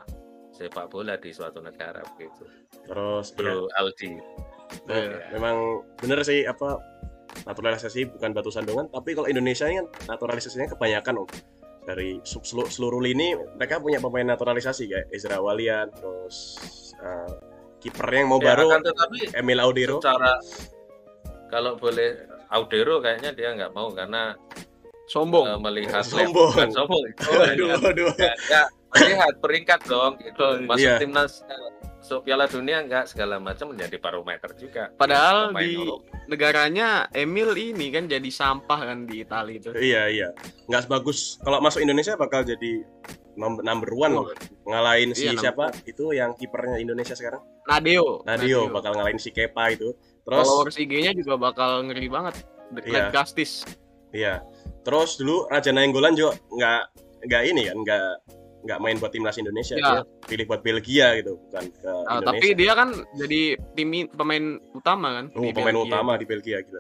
sepak 0.52 0.92
bola 0.92 1.16
di 1.16 1.32
suatu 1.32 1.60
negara 1.60 2.04
begitu. 2.14 2.44
Terus. 2.86 3.32
Bro 3.32 3.72
Aldi. 3.74 4.20
Nah, 4.88 4.96
Iya. 4.96 5.36
memang 5.36 5.84
bener 6.00 6.24
sih 6.24 6.48
apa 6.48 6.80
naturalisasi 7.44 8.12
bukan 8.12 8.32
batu 8.32 8.52
sandungan 8.52 8.88
tapi 8.88 9.12
kalau 9.12 9.28
Indonesia 9.28 9.68
ini 9.68 9.80
kan 9.80 9.88
naturalisasinya 10.08 10.72
kebanyakan 10.72 11.24
om 11.24 11.28
dari 11.84 12.20
su- 12.24 12.44
selu- 12.44 12.68
seluruh 12.68 13.00
lini 13.00 13.36
mereka 13.56 13.80
punya 13.80 14.00
pemain 14.00 14.24
naturalisasi 14.28 14.88
kayak 14.88 15.08
Ezra 15.12 15.40
Walian 15.40 15.92
terus 15.92 16.36
eh, 17.00 17.32
kipernya 17.84 18.24
yang 18.24 18.32
mau 18.32 18.40
Ya, 18.40 18.48
baru 18.56 18.68
akan 18.70 18.82
tetapi 18.84 19.18
Emil 19.36 19.60
Audero 19.60 20.00
secara 20.00 20.40
kalau 21.48 21.76
boleh 21.76 22.31
Audero 22.52 23.00
kayaknya 23.00 23.32
dia 23.32 23.50
nggak 23.52 23.72
mau 23.72 23.90
karena 23.90 24.36
Sombong. 25.08 25.44
eh, 25.46 25.60
melihat 25.60 26.04
Sombong. 26.04 26.52
bukan 26.52 26.70
sombong 26.70 27.04
itu 27.06 27.28
waduh 27.30 27.68
waduh 27.78 28.12
ya, 28.16 28.34
ya, 28.48 28.64
melihat 28.92 29.34
peringkat 29.40 29.80
dong 29.86 30.16
itu 30.22 30.46
masuk 30.64 30.84
Iya. 30.86 30.96
timnas 30.98 31.44
eh, 31.48 31.70
so 32.12 32.20
Piala 32.20 32.44
Dunia 32.44 32.84
enggak 32.84 33.08
segala 33.08 33.40
macam 33.40 33.72
menjadi 33.72 33.96
barometer 33.96 34.52
juga 34.54 34.92
Padahal 34.92 35.56
di 35.56 35.80
Eropa. 35.80 36.12
negaranya 36.28 37.08
Emil 37.10 37.56
ini 37.56 37.88
kan 37.88 38.04
jadi 38.06 38.28
sampah 38.28 38.80
kan 38.84 39.08
di 39.08 39.24
Itali 39.24 39.64
itu. 39.64 39.72
iya 39.80 40.12
iya 40.12 40.28
nggak 40.68 40.92
sebagus 40.92 41.40
kalau 41.40 41.64
masuk 41.64 41.80
Indonesia 41.80 42.20
bakal 42.20 42.44
jadi 42.44 42.84
number, 43.34 43.64
number 43.64 43.90
one 43.96 44.12
Oh. 44.12 44.28
loh. 44.28 44.36
ngalahin 44.68 45.16
si 45.16 45.32
Iya, 45.32 45.40
siapa 45.40 45.72
itu 45.88 46.12
yang 46.12 46.36
kipernya 46.36 46.76
Indonesia 46.78 47.16
sekarang 47.16 47.40
Nadeo. 47.64 48.28
Nadio 48.28 48.68
bakal 48.68 48.92
ngalahin 48.92 49.16
si 49.16 49.32
Kepa 49.32 49.72
itu 49.72 49.96
terus 50.22 50.44
Followers 50.44 50.76
IG-nya 50.76 51.16
juga 51.16 51.40
bakal 51.40 51.88
ngeri 51.88 52.12
banget. 52.12 52.36
The 52.72 52.82
Iya. 52.84 53.08
Castis. 53.08 53.64
Iya. 54.12 54.44
Terus 54.84 55.16
dulu 55.16 55.48
Raja 55.48 55.72
Nainggolan 55.72 56.12
juga 56.12 56.36
nggak 56.52 56.82
nggak 57.24 57.42
ini 57.48 57.62
kan 57.72 57.78
nggak 57.80 58.08
nggak 58.62 58.80
main 58.80 58.98
buat 58.98 59.10
timnas 59.10 59.36
Indonesia 59.36 59.74
Iya. 59.74 59.84
dia 59.84 60.02
pilih 60.28 60.46
buat 60.46 60.62
Belgia 60.62 61.08
gitu 61.16 61.38
bukan 61.40 61.66
ke 61.72 61.88
Ah, 61.88 61.98
Indonesia. 62.16 62.28
tapi 62.28 62.48
dia 62.54 62.72
kan 62.72 62.90
jadi 63.16 63.42
tim 63.74 63.90
pemain 64.10 64.46
utama 64.72 65.08
kan. 65.14 65.26
oh, 65.32 65.42
di 65.42 65.52
pemain 65.52 65.74
Belgia. 65.74 65.88
utama 65.88 66.12
di 66.14 66.26
Belgia 66.26 66.58
gitu. 66.60 66.80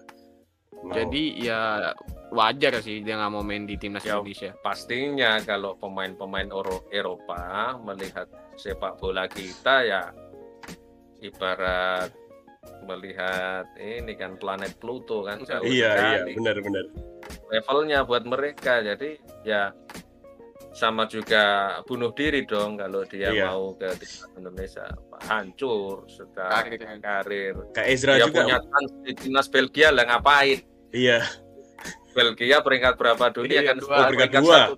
Mau. 0.81 0.89
Jadi 0.91 1.23
ya 1.39 1.93
wajar 2.31 2.73
sih 2.79 2.99
dia 2.99 3.13
nggak 3.15 3.31
mau 3.31 3.41
main 3.41 3.63
di 3.63 3.75
timnas 3.75 4.01
Ya, 4.01 4.15
Indonesia. 4.15 4.49
pastinya 4.59 5.37
kalau 5.39 5.73
pemain-pemain 5.75 6.49
Eropa 6.89 7.41
melihat 7.79 8.25
sepak 8.55 8.97
bola 8.97 9.25
kita 9.25 9.75
ya 9.83 10.01
ibarat 11.19 12.09
melihat 12.81 13.65
ini 13.75 14.13
kan 14.13 14.37
planet 14.37 14.73
Pluto 14.77 15.21
kan 15.21 15.41
jauh 15.41 15.61
iya 15.63 15.89
iya 15.93 16.01
sekali. 16.17 16.31
benar 16.33 16.55
benar. 16.59 16.85
levelnya 17.47 17.99
buat 18.01 18.23
mereka 18.23 18.81
jadi 18.81 19.09
ya 19.43 19.73
sama 20.71 21.03
juga 21.03 21.43
bunuh 21.83 22.11
diri 22.11 22.43
dong 22.43 22.75
kalau 22.75 23.03
dia 23.03 23.27
Iya. 23.29 23.45
mau 23.45 23.75
ke 23.75 23.91
Indonesia 24.33 24.87
hancur 25.21 26.07
secara 26.07 26.63
Karir. 26.63 26.79
karir, 26.97 27.53
Kayak 27.71 27.87
Ezra 27.89 28.13
dia 28.15 28.25
juga. 28.25 28.39
punya 28.41 28.57
chance 28.61 28.93
di 29.01 29.11
timnas 29.13 29.47
Belgia 29.47 29.89
lah 29.89 30.05
ngapain 30.05 30.63
Iya 30.89 31.19
Belgia 32.11 32.59
peringkat 32.59 32.95
berapa 32.95 33.25
dunia 33.29 33.51
Iya, 33.57 33.63
kan 33.65 33.75
dua. 33.77 33.87
Oh, 33.89 34.03
peringkat 34.05 34.29
peringkat 34.31 34.41
dua. 34.41 34.59
satu 34.61 34.75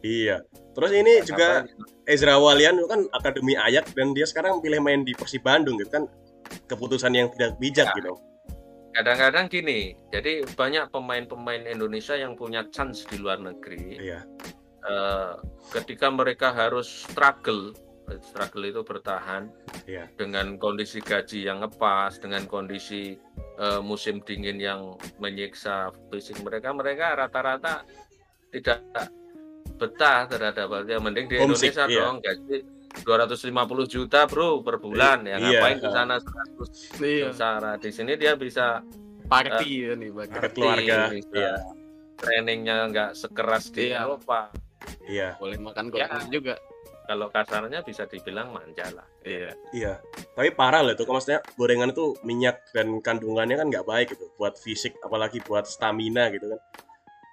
iya. 0.00 0.36
Terus 0.70 0.92
ini 0.92 1.12
juga 1.22 1.48
Ngapain? 1.60 2.06
Ezra 2.06 2.34
Walian 2.36 2.74
itu 2.76 2.86
kan 2.86 3.00
akademi 3.10 3.54
Ayak 3.54 3.90
dan 3.92 4.14
dia 4.14 4.24
sekarang 4.24 4.58
pilih 4.58 4.78
main 4.78 5.02
di 5.02 5.10
Persib 5.12 5.42
Bandung 5.42 5.74
gitu 5.76 5.90
kan 5.92 6.04
keputusan 6.64 7.12
yang 7.12 7.28
tidak 7.30 7.58
bijak 7.58 7.90
Ya. 7.90 7.94
gitu. 7.94 8.14
kadang-kadang 8.88 9.46
gini 9.46 9.78
jadi 10.08 10.42
banyak 10.48 10.88
pemain-pemain 10.88 11.66
Indonesia 11.66 12.14
yang 12.14 12.34
punya 12.34 12.66
chance 12.68 13.04
di 13.04 13.14
luar 13.16 13.38
negeri 13.38 13.94
Iya. 13.96 14.22
Eh, 14.88 15.32
ketika 15.70 16.08
mereka 16.08 16.50
harus 16.50 16.88
struggle 17.06 17.76
struggle 18.24 18.64
itu 18.64 18.80
bertahan 18.80 19.52
Iya. 19.84 20.08
dengan 20.16 20.56
kondisi 20.56 20.98
gaji 20.98 21.44
yang 21.44 21.60
ngepas 21.60 22.16
dengan 22.18 22.48
kondisi 22.48 23.20
eh, 23.60 23.80
musim 23.84 24.24
dingin 24.24 24.56
yang 24.56 24.96
menyiksa 25.20 25.92
fisik 26.08 26.40
mereka 26.40 26.72
mereka 26.72 27.12
rata-rata 27.14 27.84
tidak 28.48 28.80
betah 29.76 30.24
terhadap 30.26 30.88
yang 30.88 31.04
mending 31.04 31.28
di 31.28 31.36
Homesick, 31.36 31.76
Indonesia 31.76 31.84
iya. 31.92 32.00
dong 32.00 32.16
gaji 32.18 32.56
250 33.04 33.44
juta 33.86 34.24
bro 34.24 34.64
per 34.64 34.80
bulan 34.80 35.22
ya 35.22 35.36
Iya. 35.36 35.60
ngapain 35.60 35.78
di 35.78 35.90
sana 35.92 36.14
100 36.18 36.98
Iya. 36.98 37.24
sengsara 37.30 37.72
di 37.76 37.90
sini 37.92 38.12
dia 38.16 38.34
bisa 38.34 38.80
Party 39.28 39.84
ya 39.84 39.92
nih. 39.92 40.08
Dekat 40.08 40.56
keluarga. 40.56 41.12
bisa 41.12 41.28
Iya. 41.36 41.54
trainingnya 42.16 42.88
nggak 42.88 43.10
sekeras 43.12 43.68
di 43.68 43.92
Iya. 43.92 44.08
Eropa 44.08 44.48
Iya. 45.04 45.34
Boleh 45.36 45.56
makan 45.56 45.84
Ya. 45.86 46.06
gorengan 46.06 46.28
juga. 46.28 46.56
kalau 47.04 47.32
kasarnya 47.32 47.80
bisa 47.80 48.04
dibilang 48.04 48.52
manja 48.52 48.84
lah 48.92 49.08
Iya. 49.24 49.56
Iya, 49.70 49.92
tapi 50.34 50.52
parah 50.52 50.84
lah 50.84 50.92
itu. 50.92 51.02
Kalau 51.02 51.16
maksudnya 51.16 51.40
gorengan 51.56 51.88
itu 51.88 52.12
minyak 52.20 52.60
dan 52.70 53.00
kandungannya 53.00 53.56
kan 53.56 53.66
nggak 53.66 53.82
baik 53.82 54.12
gitu 54.12 54.28
buat 54.36 54.54
fisik, 54.54 54.92
apalagi 55.00 55.40
buat 55.40 55.64
stamina 55.64 56.28
gitu 56.28 56.52
kan. 56.52 56.60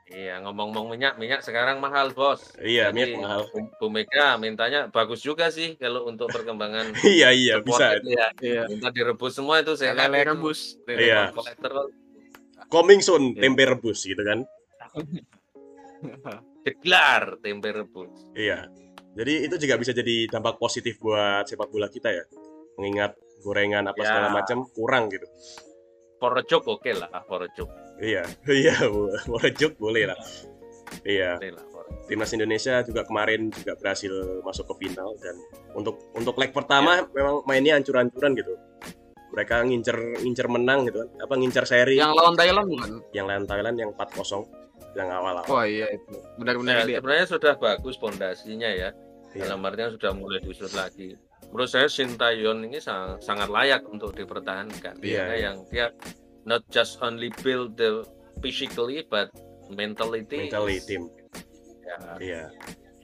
iya 0.07 0.39
ngomong-ngomong 0.39 0.93
minyak 0.93 1.17
minyak 1.17 1.41
sekarang 1.41 1.81
mahal 1.81 2.07
bos 2.09 2.55
Iya, 2.55 2.87
Jadi, 2.87 2.95
minyak 2.95 3.19
mahal. 3.19 3.41
Bu- 3.75 3.89
Mega 3.89 4.37
mintanya 4.37 4.87
bagus 4.87 5.19
juga 5.19 5.49
sih 5.49 5.75
kalau 5.75 6.05
untuk 6.05 6.29
perkembangan 6.29 6.93
iya 7.03 7.35
iya 7.35 7.59
bisa. 7.59 7.99
supporter 7.99 8.15
ya. 8.15 8.27
Iya. 8.39 8.63
Minta 8.69 8.89
direbus 8.89 9.33
semua 9.33 9.59
itu 9.59 9.75
saya 9.75 9.91
Lele 9.91 10.23
rebus. 10.23 10.79
Iya. 10.87 11.35
Kolesterol 11.35 11.91
Coming 12.65 13.01
soon 13.03 13.33
Iya. 13.33 13.41
tempe 13.43 13.63
rebus 13.65 14.07
gitu 14.07 14.23
kan. 14.23 14.39
digelar 16.65 17.37
tempe 17.39 17.69
rebus. 17.69 18.09
Iya. 18.33 18.65
Jadi 19.15 19.47
itu 19.47 19.55
juga 19.55 19.77
bisa 19.77 19.93
jadi 19.93 20.27
dampak 20.27 20.57
positif 20.57 20.99
buat 20.99 21.45
sepak 21.45 21.69
bola 21.69 21.87
kita 21.87 22.11
ya. 22.11 22.25
Mengingat 22.75 23.15
gorengan 23.39 23.85
apa 23.85 23.95
Ya. 23.95 24.09
segala 24.09 24.27
macam 24.33 24.57
kurang 24.67 25.07
gitu. 25.07 25.23
Porojok 26.17 26.63
oke 26.73 26.91
lah, 26.91 27.07
porojok. 27.23 27.69
Iya, 27.95 28.23
iya, 28.51 28.75
wajib 29.29 29.77
boleh 29.77 30.09
lah. 30.09 30.19
Iya, 31.01 31.37
lah, 31.39 31.63
porojok. 31.69 32.07
timnas 32.07 32.31
Indonesia 32.31 32.81
juga 32.81 33.01
kemarin 33.01 33.49
juga 33.49 33.73
berhasil 33.75 34.11
masuk 34.41 34.73
ke 34.73 34.85
final 34.85 35.15
dan 35.17 35.35
untuk 35.73 35.97
untuk 36.11 36.35
leg 36.35 36.51
pertama 36.51 37.05
memang 37.09 37.45
mainnya 37.45 37.77
ancur-ancuran 37.77 38.33
gitu. 38.33 38.53
Mereka 39.31 39.63
ngincer 39.63 39.97
ngincer 40.21 40.47
menang 40.47 40.87
gitu 40.87 41.01
kan. 41.01 41.09
Apa 41.21 41.33
ngincer 41.35 41.65
seri 41.65 41.95
Yang 41.95 42.13
lawan 42.15 42.35
Thailand 42.35 42.67
bukan? 42.67 42.91
yang 43.11 43.25
lawan 43.27 43.45
Thailand 43.45 43.75
yang 43.75 43.91
4-0 43.93 44.64
yang 44.95 45.09
awal-awal. 45.11 45.47
Oh 45.51 45.63
iya 45.67 45.91
itu. 45.91 46.15
Benar-benar 46.39 46.87
Ya, 46.87 46.97
sebenarnya 47.03 47.27
sudah 47.27 47.53
bagus 47.59 47.95
pondasinya 47.99 48.69
ya. 48.71 48.89
Iya. 49.35 49.51
Dalam 49.51 49.67
artian 49.67 49.91
sudah 49.99 50.11
mulai 50.15 50.39
diusut 50.39 50.71
lagi. 50.71 51.19
Menurut 51.51 51.69
saya 51.69 51.91
Sintayong 51.91 52.65
ini 52.65 52.79
sangat, 52.79 53.19
sangat 53.21 53.51
layak 53.51 53.83
untuk 53.91 54.15
dipertahankan. 54.15 54.95
Iya. 55.03 55.19
Karena 55.19 55.35
yang 55.35 55.57
dia 55.67 55.87
not 56.47 56.63
just 56.71 57.03
only 57.03 57.29
build 57.43 57.75
the 57.75 58.07
physically 58.39 59.03
but 59.05 59.29
mentality. 59.67 60.47
Mentally 60.47 60.79
is-. 60.79 60.87
Ya, 61.85 61.97
Iya. 62.17 62.43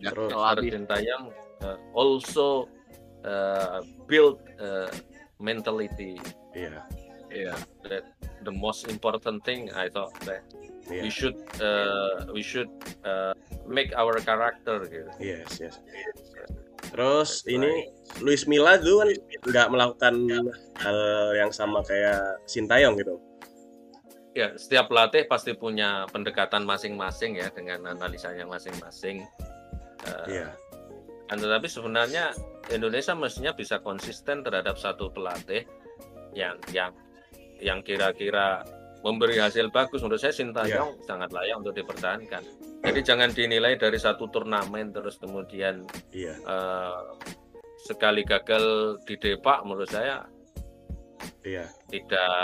Ya, 0.01 0.09
Terus. 0.15 0.31
Sintayong 0.65 1.25
uh, 1.61 1.77
also 1.93 2.65
uh, 3.27 3.83
build 4.07 4.39
uh, 4.57 4.89
mentality. 5.37 6.15
Iya. 6.55 6.81
Iya. 7.31 7.55
That 7.87 8.05
the 8.43 8.53
most 8.53 8.85
important 8.91 9.41
thing 9.47 9.71
I 9.71 9.87
thought 9.87 10.13
that 10.27 10.43
Iya. 10.91 11.07
we 11.07 11.09
should 11.13 11.37
uh, 11.63 12.27
we 12.35 12.43
should 12.43 12.67
uh, 13.07 13.31
make 13.63 13.95
our 13.95 14.19
character 14.19 14.83
gitu. 14.91 15.07
Yes, 15.21 15.61
yes. 15.61 15.75
Terus 16.91 17.47
ini 17.47 17.87
Luis 18.19 18.43
Milla 18.49 18.75
dulu 18.75 19.07
kan 19.07 19.09
nggak 19.47 19.67
melakukan 19.71 20.15
hal 20.83 20.99
yang 21.39 21.51
sama 21.55 21.79
kayak 21.87 22.43
Sintayong 22.49 22.99
gitu. 22.99 23.15
Ya, 24.31 24.55
setiap 24.55 24.87
pelatih 24.87 25.27
pasti 25.27 25.51
punya 25.55 26.07
pendekatan 26.11 26.63
masing-masing 26.63 27.35
ya 27.39 27.51
dengan 27.51 27.83
analisanya 27.95 28.47
masing-masing. 28.47 29.23
Uh, 30.07 30.27
Iya. 30.27 30.49
kan 31.31 31.39
tetapi 31.39 31.63
sebenarnya 31.71 32.35
Indonesia 32.75 33.15
mestinya 33.15 33.55
bisa 33.55 33.79
konsisten 33.79 34.43
terhadap 34.43 34.75
satu 34.75 35.07
pelatih 35.15 35.63
yang 36.35 36.59
yang 36.75 36.91
yang 37.61 37.79
kira-kira 37.79 38.65
memberi 39.01 39.37
hasil 39.37 39.69
bagus 39.69 40.01
menurut 40.01 40.21
saya 40.21 40.29
Sintayong 40.29 41.01
sangat 41.05 41.33
layak 41.33 41.57
untuk 41.57 41.73
dipertahankan. 41.73 42.43
Jadi 42.81 42.99
jangan 43.01 43.29
dinilai 43.29 43.77
dari 43.77 43.97
satu 43.97 44.25
turnamen 44.27 44.89
terus 44.89 45.17
kemudian 45.17 45.85
Iya. 46.09 46.33
eh, 46.37 47.01
sekali 47.81 48.21
gagal 48.21 48.65
di 49.05 49.17
Depak 49.17 49.65
menurut 49.65 49.89
saya 49.89 50.21
Iya. 51.41 51.65
tidak 51.89 52.37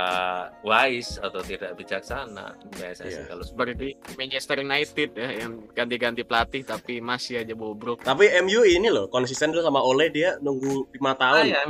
wise 0.61 1.17
atau 1.17 1.41
tidak 1.41 1.73
bijaksana 1.73 2.57
PSSI 2.71 3.09
Iya. 3.09 3.23
kalau 3.29 3.41
seperti 3.41 3.93
Manchester 4.17 4.57
United 4.57 5.09
ya 5.13 5.29
yang 5.45 5.65
ganti-ganti 5.73 6.21
pelatih 6.21 6.61
tapi 6.61 6.97
masih 6.97 7.41
aja 7.41 7.53
bobrok. 7.53 8.01
Tapi 8.01 8.29
MU 8.41 8.65
ini 8.65 8.89
loh 8.89 9.09
konsisten 9.09 9.49
dulu 9.49 9.61
sama 9.61 9.81
Ole 9.81 10.09
dia 10.09 10.37
nunggu 10.41 10.89
lima 10.93 11.13
tahun. 11.13 11.45
ya, 11.49 11.61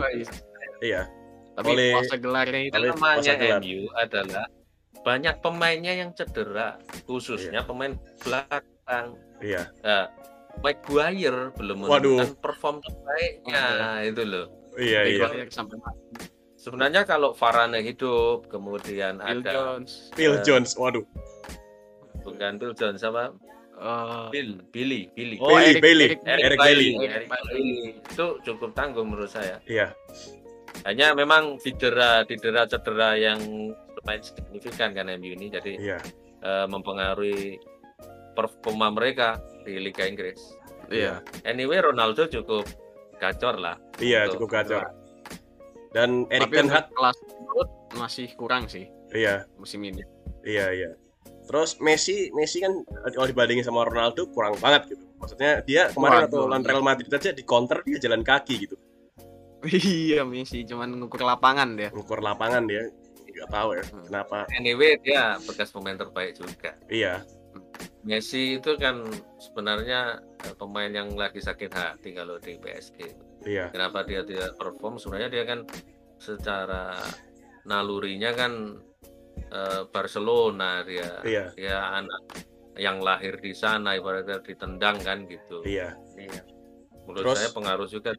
Iya. 0.80 1.02
Tapi 1.58 1.74
Oleh- 1.74 1.90
puasa 1.92 2.16
gelarnya 2.16 2.62
itu 2.64 2.76
oleh- 2.78 2.92
namanya 2.94 3.34
gelar. 3.34 3.60
MU 3.60 3.82
adalah 3.92 4.46
banyak 5.00 5.36
pemainnya 5.40 5.94
yang 5.96 6.10
cedera 6.12 6.78
khususnya 7.04 7.64
pemain 7.64 7.96
belakang 8.20 9.18
Iya. 9.40 9.70
Nah, 9.80 10.06
Maguire 10.58 11.54
belum 11.54 11.78
Waduh. 11.84 12.18
menunjukkan 12.18 12.38
perform 12.40 12.78
terbaiknya 12.80 13.62
itu 14.04 14.22
loh 14.24 14.46
Iya 14.76 15.00
iya. 15.04 15.24
Maguire 15.24 15.50
sampai 15.50 15.78
mati. 15.78 16.30
sebenarnya 16.56 17.02
kalau 17.04 17.32
Varane 17.32 17.82
hidup 17.82 18.46
kemudian 18.48 19.18
Phil 19.18 19.40
ada 19.40 19.52
Jones. 19.52 19.92
Phil 20.14 20.34
Eh, 20.34 20.42
Jones. 20.42 20.74
Waduh. 20.74 21.06
bukan 22.20 22.58
Phil 22.58 22.74
Jones 22.74 23.02
apa 23.02 23.34
eh, 23.76 24.26
Bill 24.30 24.50
Billy 24.68 25.10
Billy 25.12 25.38
Oh, 25.38 25.50
Bailey 25.52 25.70
Eric- 25.72 25.82
Bailey. 25.82 26.06
Eric- 26.08 26.24
Eric, 26.24 26.44
Eric 26.44 26.58
Bailey. 26.60 26.90
Bailey. 26.92 27.08
Eric 27.08 27.28
Bailey. 27.28 27.70
itu 28.04 28.26
cukup 28.44 28.70
tangguh 28.74 29.02
menurut 29.02 29.26
saya 29.28 29.58
Iya. 29.64 29.94
Hanya 30.84 31.14
memang 31.14 31.58
cedera 31.58 32.22
cedera 32.24 32.66
cedera 32.66 33.16
yang 33.16 33.40
lumayan 33.96 34.22
signifikan 34.22 34.92
kan 34.92 35.10
MU 35.10 35.32
ini 35.32 35.48
jadi 35.48 35.74
Iya. 35.76 36.00
eh, 36.40 36.66
mempengaruhi 36.66 37.58
performa 38.34 38.90
mereka 38.90 39.38
di 39.64 39.78
Liga 39.78 40.04
Inggris 40.04 40.38
Iya. 40.88 41.20
anyway 41.44 41.82
Ronaldo 41.82 42.28
cukup 42.28 42.64
gacor 43.18 43.58
lah 43.58 43.76
Iya 43.98 44.30
Untuk- 44.30 44.46
cukup 44.46 44.50
gacor. 44.54 44.84
Dan 45.90 46.30
Erik 46.30 46.52
Ten 46.52 46.70
Hag. 46.70 46.92
kelas 46.92 47.18
masih 47.96 48.30
kurang 48.36 48.70
sih 48.70 48.86
Iya. 49.10 49.50
musim 49.58 49.82
ini. 49.82 50.06
Iya 50.46 50.70
iya. 50.70 50.92
Terus 51.48 51.80
Messi 51.80 52.30
Messi 52.32 52.60
kan 52.60 52.84
kalau 53.10 53.26
dibandingin 53.26 53.64
sama 53.64 53.82
Ronaldo 53.82 54.30
kurang 54.30 54.54
banget 54.60 54.94
gitu. 54.94 55.08
Maksudnya 55.18 55.64
dia 55.64 55.90
kemarin 55.90 56.28
Waduh. 56.28 56.30
atau 56.30 56.40
lawan 56.46 56.62
Real 56.62 56.84
Madrid 56.86 57.10
aja 57.10 57.32
di 57.32 57.42
counter 57.42 57.82
dia 57.82 57.98
jalan 57.98 58.22
kaki 58.22 58.68
gitu. 58.68 58.76
Iya 59.66 60.22
Messi 60.24 60.62
cuman 60.64 60.94
ngukur 60.96 61.22
lapangan 61.22 61.74
dia. 61.74 61.90
Ngukur 61.90 62.20
lapangan 62.20 62.64
dia 62.64 62.86
nggak 63.28 63.54
tahu 63.54 63.70
ya 63.72 63.84
Hmm. 63.86 64.02
kenapa. 64.04 64.38
anyway 64.52 64.98
dia 64.98 65.38
bekas 65.40 65.70
pemain 65.70 65.94
terbaik 65.94 66.34
juga 66.34 66.74
Iya. 66.88 67.22
Messi 68.02 68.58
itu 68.58 68.74
kan 68.76 69.06
sebenarnya 69.38 70.18
eh, 70.42 70.56
pemain 70.56 70.90
yang 70.90 71.14
lagi 71.14 71.38
sakit 71.38 71.70
hati 71.70 72.14
kalau 72.14 72.38
di 72.38 72.58
PSG 72.58 72.98
Iya. 73.46 73.70
kenapa 73.70 74.02
dia 74.02 74.26
tidak 74.26 74.58
perform 74.58 74.98
sebenarnya 74.98 75.30
dia 75.30 75.44
kan 75.46 75.60
secara 76.18 76.98
nalurinya 77.64 78.34
kan 78.34 78.82
eh, 79.48 79.82
Barcelona 79.86 80.82
dia 80.82 81.22
Iya. 81.22 81.46
dia 81.54 81.78
anak 81.94 82.42
yang 82.74 82.98
lahir 83.00 83.38
di 83.38 83.54
sana 83.54 83.94
ibaratnya 83.94 84.42
ditendang 84.42 84.98
kan 84.98 85.26
gitu 85.26 85.62
Iya. 85.62 85.94
menurut 87.06 87.22
Terus- 87.22 87.38
saya 87.40 87.52
pengaruh 87.52 87.86
juga 87.86 88.18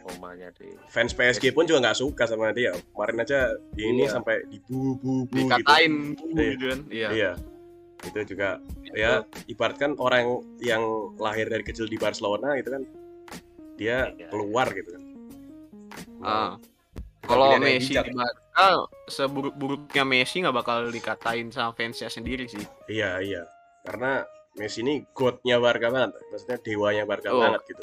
performanya 0.00 0.48
di 0.56 0.72
Fans 0.88 1.12
PSG 1.12 1.52
pun 1.52 1.68
juga 1.68 1.84
nggak 1.84 1.98
suka 1.98 2.24
sama 2.24 2.50
dia. 2.50 2.72
Kemarin 2.72 3.20
aja 3.20 3.38
ini 3.76 4.04
Iya. 4.04 4.16
sampai 4.16 4.48
dibu-bu 4.48 5.28
gitu. 5.28 5.44
Dikatain 5.44 5.92
Iya. 6.16 6.48
gitu 6.50 6.64
kan. 6.66 6.80
Iya. 6.88 7.08
Iya. 7.12 7.32
Itu 8.00 8.18
juga 8.32 8.48
ya 8.96 9.12
ibaratkan 9.44 9.92
orang 10.00 10.40
yang 10.58 10.80
lahir 11.20 11.46
dari 11.46 11.60
kecil 11.60 11.84
di 11.84 12.00
Barcelona 12.00 12.56
gitu 12.56 12.72
kan 12.72 12.82
dia 13.76 14.08
Iya. 14.10 14.28
keluar 14.32 14.72
gitu 14.72 14.96
kan. 14.96 15.02
Ah. 16.20 16.52
Bukan 17.20 17.36
Kalau 17.36 17.60
Messi 17.60 17.92
di 17.94 18.10
Barca 18.10 18.66
seburuk-buruknya 19.06 20.02
Messi 20.02 20.40
nggak 20.40 20.56
bakal 20.56 20.88
dikatain 20.88 21.52
sama 21.52 21.76
fansnya 21.76 22.08
sendiri 22.08 22.48
sih. 22.48 22.64
Iya 22.88 23.20
iya. 23.20 23.42
Karena 23.84 24.24
Messi 24.58 24.82
ini 24.82 25.04
godnya 25.14 25.60
Barca 25.62 25.92
banget. 25.92 26.16
Maksudnya 26.32 26.58
dewanya 26.58 27.04
Barca 27.06 27.30
Oh. 27.30 27.38
banget 27.38 27.62
gitu. 27.70 27.82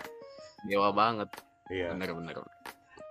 Dewa 0.68 0.90
banget. 0.92 1.30
Iya. 1.72 1.94
Bener-bener. 1.94 2.36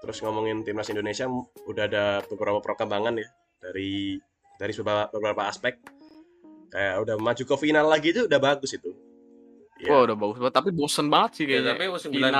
Terus 0.02 0.16
ngomongin 0.22 0.62
timnas 0.62 0.88
Indonesia 0.92 1.26
udah 1.66 1.84
ada 1.88 2.04
beberapa 2.28 2.60
perkembangan 2.60 3.16
ya 3.20 3.28
dari 3.60 4.20
dari 4.56 4.72
beberapa, 4.76 5.08
beberapa 5.12 5.42
aspek. 5.48 5.80
Kayak 6.72 6.94
udah 7.06 7.14
maju 7.16 7.42
ke 7.46 7.56
final 7.56 7.86
lagi 7.88 8.12
itu 8.12 8.26
udah 8.28 8.40
bagus 8.40 8.76
itu. 8.76 8.90
Iya. 9.80 9.90
Wah 9.92 10.00
udah 10.08 10.16
bagus 10.16 10.36
banget. 10.40 10.54
Tapi 10.56 10.70
bosen 10.72 11.06
banget 11.12 11.30
sih 11.36 11.44
ya, 11.44 11.60
kayaknya. 11.60 11.72
tapi 11.76 11.84
musim 11.92 12.10
final 12.12 12.32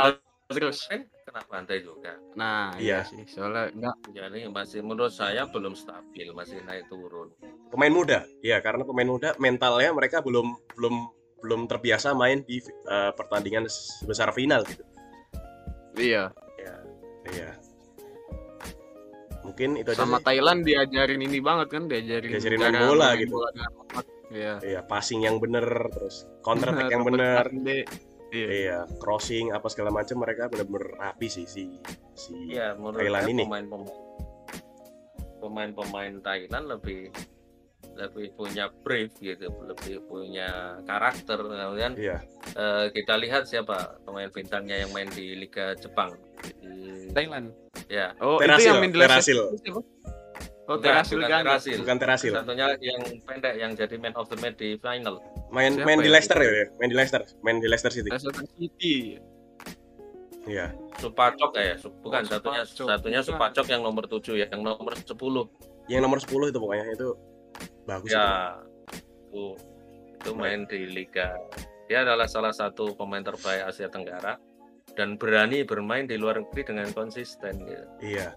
19 0.47 0.57
terus. 0.57 0.79
kemarin 0.87 1.03
kena 1.27 1.43
pantai 1.51 1.77
juga 1.83 2.13
Nah 2.39 2.71
Iya. 2.79 3.03
iya 3.03 3.09
sih. 3.09 3.23
Soalnya 3.29 3.65
nggak 3.75 3.97
jadi 4.15 4.39
masih 4.49 4.81
menurut 4.87 5.13
saya 5.13 5.43
belum 5.51 5.75
stabil 5.75 6.29
masih 6.33 6.63
naik 6.65 6.87
turun 6.89 7.35
Pemain 7.67 7.93
muda. 7.93 8.23
Iya, 8.41 8.63
karena 8.63 8.87
pemain 8.87 9.11
muda 9.11 9.35
mentalnya 9.43 9.91
mereka 9.91 10.23
belum 10.23 10.55
belum 10.79 10.95
belum 11.43 11.61
terbiasa 11.69 12.15
main 12.15 12.47
di 12.47 12.63
eh, 12.63 13.13
pertandingan 13.13 13.67
sebesar 13.69 14.31
final 14.33 14.63
gitu. 14.65 14.87
Iya. 15.97 16.25
Iya. 17.27 17.51
Mungkin 19.43 19.79
itu 19.79 19.89
aja 19.91 20.03
Sama 20.03 20.19
sih. 20.19 20.25
Thailand 20.27 20.63
diajarin 20.63 21.23
ini 21.23 21.39
banget 21.39 21.69
kan, 21.71 21.83
diajarin, 21.87 22.31
Diajarin 22.35 22.59
main 22.61 22.77
bola 22.83 23.07
main 23.15 23.19
gitu. 23.23 23.35
bola. 23.35 23.51
Iya. 24.27 24.55
Iya, 24.59 24.81
passing 24.85 25.23
yang 25.23 25.39
bener 25.39 25.63
terus 25.95 26.27
counter 26.43 26.75
attack 26.75 26.91
yang 26.91 27.03
bener. 27.07 27.47
Iya. 28.35 28.47
Iya, 28.51 28.79
crossing 28.99 29.55
apa 29.55 29.71
segala 29.71 29.95
macam 29.95 30.19
mereka 30.19 30.51
bener-bener 30.51 30.99
rapi 30.99 31.31
sih 31.31 31.47
si 31.47 31.79
si 32.19 32.35
ya 32.51 32.75
menurut 32.75 32.99
Thailand 32.99 33.31
ini. 33.31 33.43
pemain-pemain 33.47 33.95
pemain-pemain 35.39 36.15
Thailand 36.21 36.65
lebih 36.67 37.15
lebih 37.95 38.35
punya 38.35 38.67
brave 38.83 39.15
gitu 39.23 39.47
lebih 39.63 40.03
punya 40.05 40.83
karakter 40.85 41.39
kemudian 41.39 41.95
Iya. 41.95 42.19
Eh, 42.57 42.87
kita 42.91 43.15
lihat 43.15 43.45
siapa 43.45 44.01
pemain 44.03 44.29
bintangnya 44.29 44.81
yang 44.81 44.91
main 44.91 45.09
di 45.09 45.37
Liga 45.37 45.73
Jepang 45.75 46.17
di 46.59 47.13
Thailand. 47.13 47.53
ya 47.87 48.17
Oh, 48.19 48.37
Terasil, 48.37 48.57
itu 48.59 48.67
yang 48.67 48.81
main 48.81 48.91
di 48.91 48.99
Terasil. 48.99 49.39
Oh, 49.39 50.75
Bukan, 50.75 50.83
Terasil 50.83 51.17
bukan 51.17 51.31
kan. 51.31 51.43
Terasil. 51.47 51.77
Bukan 51.79 51.97
Terasil. 51.97 52.33
satunya 52.35 52.67
yang 52.81 52.99
pendek 53.23 53.55
yang 53.55 53.71
jadi 53.73 53.95
man 53.97 54.11
of 54.19 54.27
the 54.27 54.37
match 54.37 54.59
di 54.59 54.75
final 54.77 55.23
Main 55.47 55.79
Siapa 55.79 55.87
main 55.87 55.99
di 56.03 56.11
ya? 56.11 56.15
Leicester 56.19 56.39
ya, 56.39 56.51
main 56.75 56.91
di 56.91 56.97
Leicester, 56.97 57.23
main 57.41 57.57
di 57.57 57.69
Leicester 57.71 57.93
City. 57.95 58.11
Leicester 58.11 58.35
City. 58.53 58.95
Iya. 60.45 60.75
Supacok 60.97 61.55
ya 61.55 61.75
bukan 62.01 62.19
Oh, 62.21 62.29
satunya 62.29 62.63
Supacok. 62.65 62.87
satunya 62.89 63.21
Bukan. 63.21 63.31
Supacok 63.31 63.67
yang 63.69 63.83
nomor 63.83 64.05
7 64.07 64.35
ya 64.35 64.47
yang 64.49 64.63
nomor 64.63 64.91
10 64.97 65.47
Yang 65.87 66.01
nomor 66.03 66.19
10 66.19 66.51
itu 66.51 66.59
pokoknya 66.59 66.85
itu 66.89 67.09
bagus. 67.85 68.11
itu. 68.11 68.17
ya 68.17 68.27
itu 69.23 69.45
itu 70.17 70.31
main 70.35 70.67
di 70.67 70.81
liga 70.89 71.31
dia 71.87 72.03
adalah 72.03 72.27
salah 72.27 72.51
satu 72.51 72.95
pemain 72.99 73.23
terbaik 73.23 73.71
Asia 73.71 73.87
Tenggara 73.87 74.37
dan 74.99 75.15
berani 75.19 75.63
bermain 75.63 76.07
di 76.07 76.19
luar 76.19 76.41
negeri 76.43 76.63
dengan 76.67 76.89
konsisten 76.91 77.63
gitu. 77.63 77.87
Iya. 78.03 78.35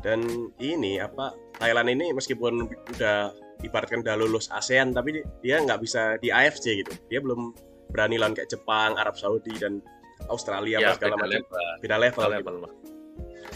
Dan 0.00 0.52
ini 0.60 1.00
apa 1.00 1.32
Thailand 1.56 1.88
ini 1.88 2.12
meskipun 2.12 2.68
udah 2.96 3.32
ibaratkan 3.64 4.04
udah 4.04 4.16
lulus 4.20 4.52
ASEAN 4.52 4.92
tapi 4.92 5.24
dia 5.40 5.60
nggak 5.60 5.80
bisa 5.80 6.16
di 6.20 6.28
AFC 6.28 6.84
gitu. 6.84 6.92
Dia 7.08 7.20
belum 7.24 7.56
berani 7.92 8.20
lawan 8.20 8.36
kayak 8.36 8.52
Jepang, 8.52 8.96
Arab 9.00 9.16
Saudi 9.16 9.54
dan 9.56 9.80
Australia 10.28 10.80
ya 10.80 10.92
apa 10.92 10.96
segala 11.00 11.14
beda 11.16 11.24
macam. 11.24 11.34
level, 11.36 11.68
Beda 11.80 11.96
level. 11.96 12.20
beda 12.20 12.28
gitu. 12.28 12.36
level 12.40 12.56
Mas. 12.64 12.74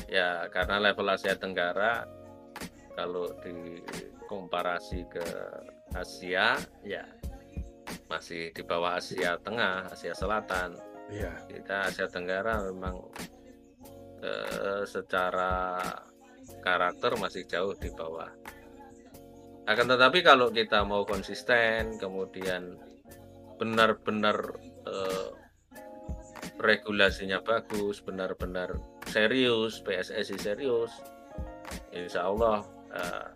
ya 0.08 0.28
karena 0.48 0.76
level 0.80 1.06
Asia 1.08 1.34
Tenggara 1.36 1.92
kalau 2.96 3.28
dikomparasi 3.44 5.04
ke 5.08 5.24
Asia 5.92 6.56
ya 6.82 7.04
masih 8.08 8.50
di 8.52 8.62
bawah 8.64 8.96
Asia 8.96 9.36
Tengah 9.40 9.92
Asia 9.92 10.12
Selatan 10.12 10.76
Iya. 11.08 11.32
kita 11.48 11.88
Asia 11.88 12.06
Tenggara 12.08 12.60
memang 12.68 13.00
eh, 14.20 14.82
secara 14.84 15.80
karakter 16.60 17.16
masih 17.16 17.48
jauh 17.48 17.72
di 17.76 17.88
bawah. 17.92 18.28
Akan 19.68 19.84
tetapi 19.88 20.24
kalau 20.24 20.48
kita 20.48 20.80
mau 20.84 21.04
konsisten, 21.04 21.96
kemudian 21.96 22.76
benar-benar 23.56 24.36
eh, 24.84 25.28
regulasinya 26.58 27.40
bagus, 27.40 28.02
benar-benar 28.02 28.76
serius, 29.08 29.80
PSSI 29.80 30.36
serius, 30.36 30.92
Insya 31.92 32.28
Allah 32.28 32.64
eh, 32.92 33.26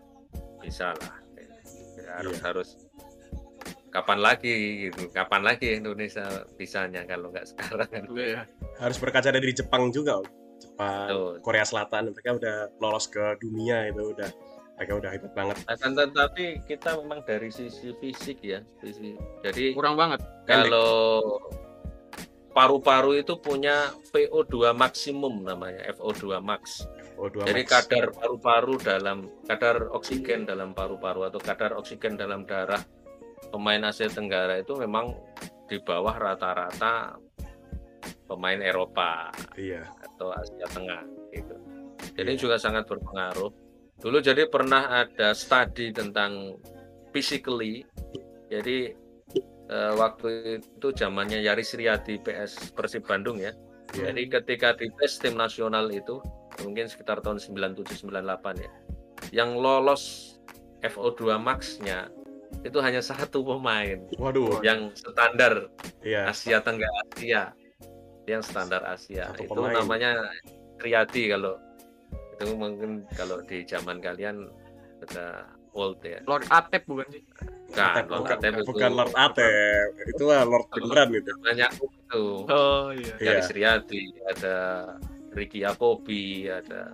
bisa 0.61 0.93
lah. 0.93 1.15
Harus 2.21 2.37
Iya. 2.37 2.43
harus 2.45 2.69
kapan 3.93 4.19
lagi 4.25 4.89
gitu, 4.89 5.05
kapan 5.13 5.45
lagi 5.45 5.77
Indonesia 5.77 6.25
bisanya 6.57 7.05
kalau 7.05 7.29
nggak 7.29 7.45
sekarang 7.45 7.89
kan. 7.93 8.03
Iya. 8.09 8.41
Harus 8.81 8.97
berkaca 8.97 9.29
dari 9.29 9.53
Jepang 9.53 9.93
juga. 9.93 10.17
Jepang, 10.57 11.05
Betul. 11.05 11.33
Korea 11.45 11.65
Selatan 11.65 12.09
mereka 12.09 12.31
udah 12.41 12.55
lolos 12.81 13.05
ke 13.05 13.37
dunia 13.37 13.85
itu 13.93 14.17
udah 14.17 14.29
mereka 14.73 14.91
udah 14.97 15.09
hebat 15.13 15.31
banget. 15.37 15.55
Akan 15.69 15.93
tetapi 15.93 16.65
kita 16.65 16.97
memang 16.97 17.21
dari 17.21 17.53
sisi 17.53 17.93
fisik 18.01 18.41
ya, 18.41 18.65
sisi. 18.81 19.13
Jadi 19.45 19.77
Kurang 19.77 19.93
banget. 19.93 20.25
Kalau 20.49 21.21
paru-paru 22.57 23.21
itu 23.21 23.37
punya 23.37 23.93
VO2 24.09 24.73
maksimum 24.73 25.45
namanya 25.45 25.85
FO2 25.93 26.41
max. 26.41 26.89
O2 27.13 27.45
Jadi 27.45 27.61
Max. 27.61 27.69
kadar 27.69 28.09
paru-paru 28.09 28.73
dalam 28.81 29.29
kadar 29.45 29.93
oksigen 29.93 30.49
dalam 30.49 30.73
paru-paru 30.73 31.29
atau 31.29 31.37
kadar 31.37 31.77
oksigen 31.77 32.17
dalam 32.17 32.41
darah 32.49 32.81
pemain 33.49 33.81
Asia 33.83 34.07
Tenggara 34.07 34.61
itu 34.61 34.75
memang 34.77 35.17
di 35.67 35.79
bawah 35.81 36.15
rata-rata 36.15 37.17
pemain 38.27 38.59
Eropa 38.59 39.31
Iya. 39.55 39.87
atau 40.03 40.31
Asia 40.35 40.67
Tengah 40.69 41.01
gitu. 41.31 41.55
Jadi 42.19 42.31
Iya. 42.35 42.39
juga 42.39 42.55
sangat 42.59 42.85
berpengaruh. 42.87 43.51
Dulu 44.03 44.17
jadi 44.19 44.45
pernah 44.51 45.07
ada 45.07 45.31
studi 45.31 45.95
tentang 45.95 46.59
physically. 47.15 47.87
Jadi 48.51 48.91
eh, 49.63 49.93
waktu 49.95 50.59
itu 50.59 50.87
zamannya 50.91 51.39
Yaris 51.39 51.73
Riyadi 51.79 52.19
PS 52.19 52.75
Persib 52.75 53.07
Bandung 53.07 53.39
ya. 53.39 53.55
Iya. 53.95 54.11
Jadi 54.11 54.21
ketika 54.27 54.75
di 54.75 54.91
tes 54.99 55.17
tim 55.23 55.39
nasional 55.39 55.87
itu 55.89 56.19
mungkin 56.61 56.85
sekitar 56.91 57.23
tahun 57.23 57.39
97 57.39 58.03
98 58.03 58.59
ya. 58.59 58.71
Yang 59.31 59.49
lolos 59.57 60.03
FO2 60.83 61.39
max-nya 61.39 62.11
itu 62.61 62.77
hanya 62.77 62.99
satu 62.99 63.41
pemain 63.41 63.97
Waduh. 64.15 64.61
yang 64.61 64.93
standar 64.93 65.67
Iya. 65.99 66.29
Asia 66.29 66.59
Tenggara 66.59 67.01
Asia 67.09 67.43
yang 68.23 68.39
standar 68.39 68.81
Asia 68.83 69.27
Satu 69.29 69.43
itu 69.43 69.51
pemain. 69.51 69.75
namanya 69.75 70.11
Riyadi 70.77 71.27
kalau 71.29 71.57
itu 72.33 72.53
mungkin 72.53 72.91
kalau 73.11 73.41
di 73.41 73.63
zaman 73.63 73.97
kalian 73.97 74.47
sudah 74.99 75.43
old 75.73 75.97
ya 76.01 76.21
Lord 76.23 76.45
Atep 76.47 76.85
bukan 76.85 77.07
sih? 77.09 77.23
bukan 77.67 78.05
bukan, 78.05 78.05
Lord 78.07 78.29
Atep 78.31 78.51
itu 78.53 78.63
bukan 78.67 78.91
Lord 78.93 79.13
Atep. 79.13 79.87
Itu 80.07 80.23
mah 80.23 80.41
Lord 80.43 80.67
beneran 80.69 81.09
itu. 81.11 81.31
banyak 81.41 81.71
itu 81.73 82.23
Oh 82.47 82.93
iya. 82.93 83.13
Iya. 83.17 83.25
Yaris 83.33 83.49
Riyadi 83.49 84.01
ada 84.23 84.55
Ricky 85.33 85.59
Yakobi 85.61 86.25
ada 86.47 86.93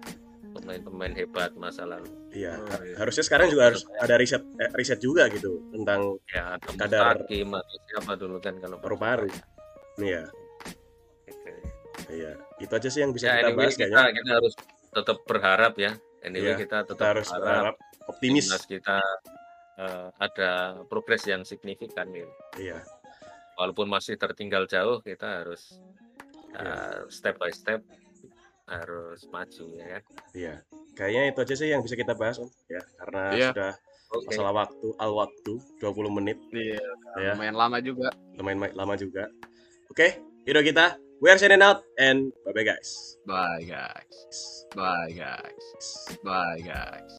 pemain-pemain 0.51 1.13
hebat 1.13 1.51
masa 1.55 1.83
lalu 1.83 2.09
Iya. 2.29 2.57
Oh, 2.57 2.81
iya. 2.81 2.95
Harusnya 2.97 3.23
sekarang 3.23 3.49
juga 3.49 3.73
harus 3.73 3.81
ada 3.95 4.15
riset 4.15 4.43
eh, 4.55 4.69
riset 4.73 4.99
juga 4.99 5.25
gitu 5.29 5.65
tentang 5.71 6.17
ya 6.29 6.55
ada 6.55 6.67
Kadar- 6.75 7.25
atau 7.25 7.61
siapa 7.85 8.13
dulu 8.13 8.37
kan 8.37 8.55
kalau 8.57 8.77
paru-paru. 8.77 9.29
Iya. 9.97 10.29
Gitu. 11.25 11.51
Iya. 12.09 12.33
Itu 12.57 12.71
aja 12.71 12.89
sih 12.89 13.01
yang 13.01 13.11
bisa 13.11 13.27
ya 13.27 13.33
kita 13.35 13.47
anyway 13.47 13.65
bahas 13.65 13.75
kita, 13.75 13.85
kayaknya. 13.89 14.13
kita 14.17 14.31
harus 14.37 14.53
tetap 14.89 15.17
berharap 15.25 15.73
ya 15.75 15.91
anyway 16.21 16.53
Iya, 16.53 16.55
kita 16.57 16.77
tetap 16.83 16.97
Kita 16.97 17.07
harus 17.13 17.27
berharap 17.29 17.75
optimis. 18.05 18.45
timnas 18.49 18.63
kita 18.65 18.97
eh, 19.79 20.07
ada 20.17 20.51
progres 20.85 21.23
yang 21.23 21.41
signifikan 21.41 22.09
gitu. 22.11 22.29
Iya. 22.57 22.83
Walaupun 23.55 23.87
masih 23.87 24.15
tertinggal 24.15 24.65
jauh, 24.65 24.99
kita 24.99 25.43
harus 25.43 25.79
Iya. 26.51 26.61
eh, 26.61 26.99
step 27.09 27.35
by 27.37 27.51
step 27.51 27.81
harus 28.69 29.25
maju 29.27 29.65
ya 29.73 29.85
kan. 29.97 30.01
Iya. 30.31 30.55
Kayaknya 30.93 31.21
itu 31.27 31.39
aja 31.41 31.55
sih 31.57 31.67
yang 31.67 31.81
bisa 31.81 31.95
kita 31.95 32.13
bahas 32.13 32.37
Om. 32.37 32.49
ya 32.67 32.81
karena 32.97 33.21
Iya. 33.33 33.49
sudah 33.51 33.71
Oke. 34.09 34.25
masalah 34.29 34.53
waktu 34.55 34.87
al 34.97 35.11
waktu 35.13 35.53
20 35.77 36.11
menit 36.11 36.37
Iya. 36.49 36.81
ya 37.17 37.31
Lumayan 37.33 37.57
lama 37.57 37.77
juga. 37.79 38.09
lumayan 38.37 38.59
ma- 38.59 38.75
lama 38.75 38.93
juga. 38.95 39.25
Oke, 39.89 40.21
video 40.43 40.61
kita 40.61 40.95
we 41.19 41.27
are 41.27 41.37
signing 41.37 41.59
out 41.59 41.81
and 41.97 42.29
bye 42.45 42.53
bye 42.53 42.63
guys. 42.63 43.17
Bye 43.25 43.65
guys. 43.65 44.37
Bye 44.73 45.11
guys. 45.11 45.85
Bye 46.21 46.61
guys. 46.61 47.18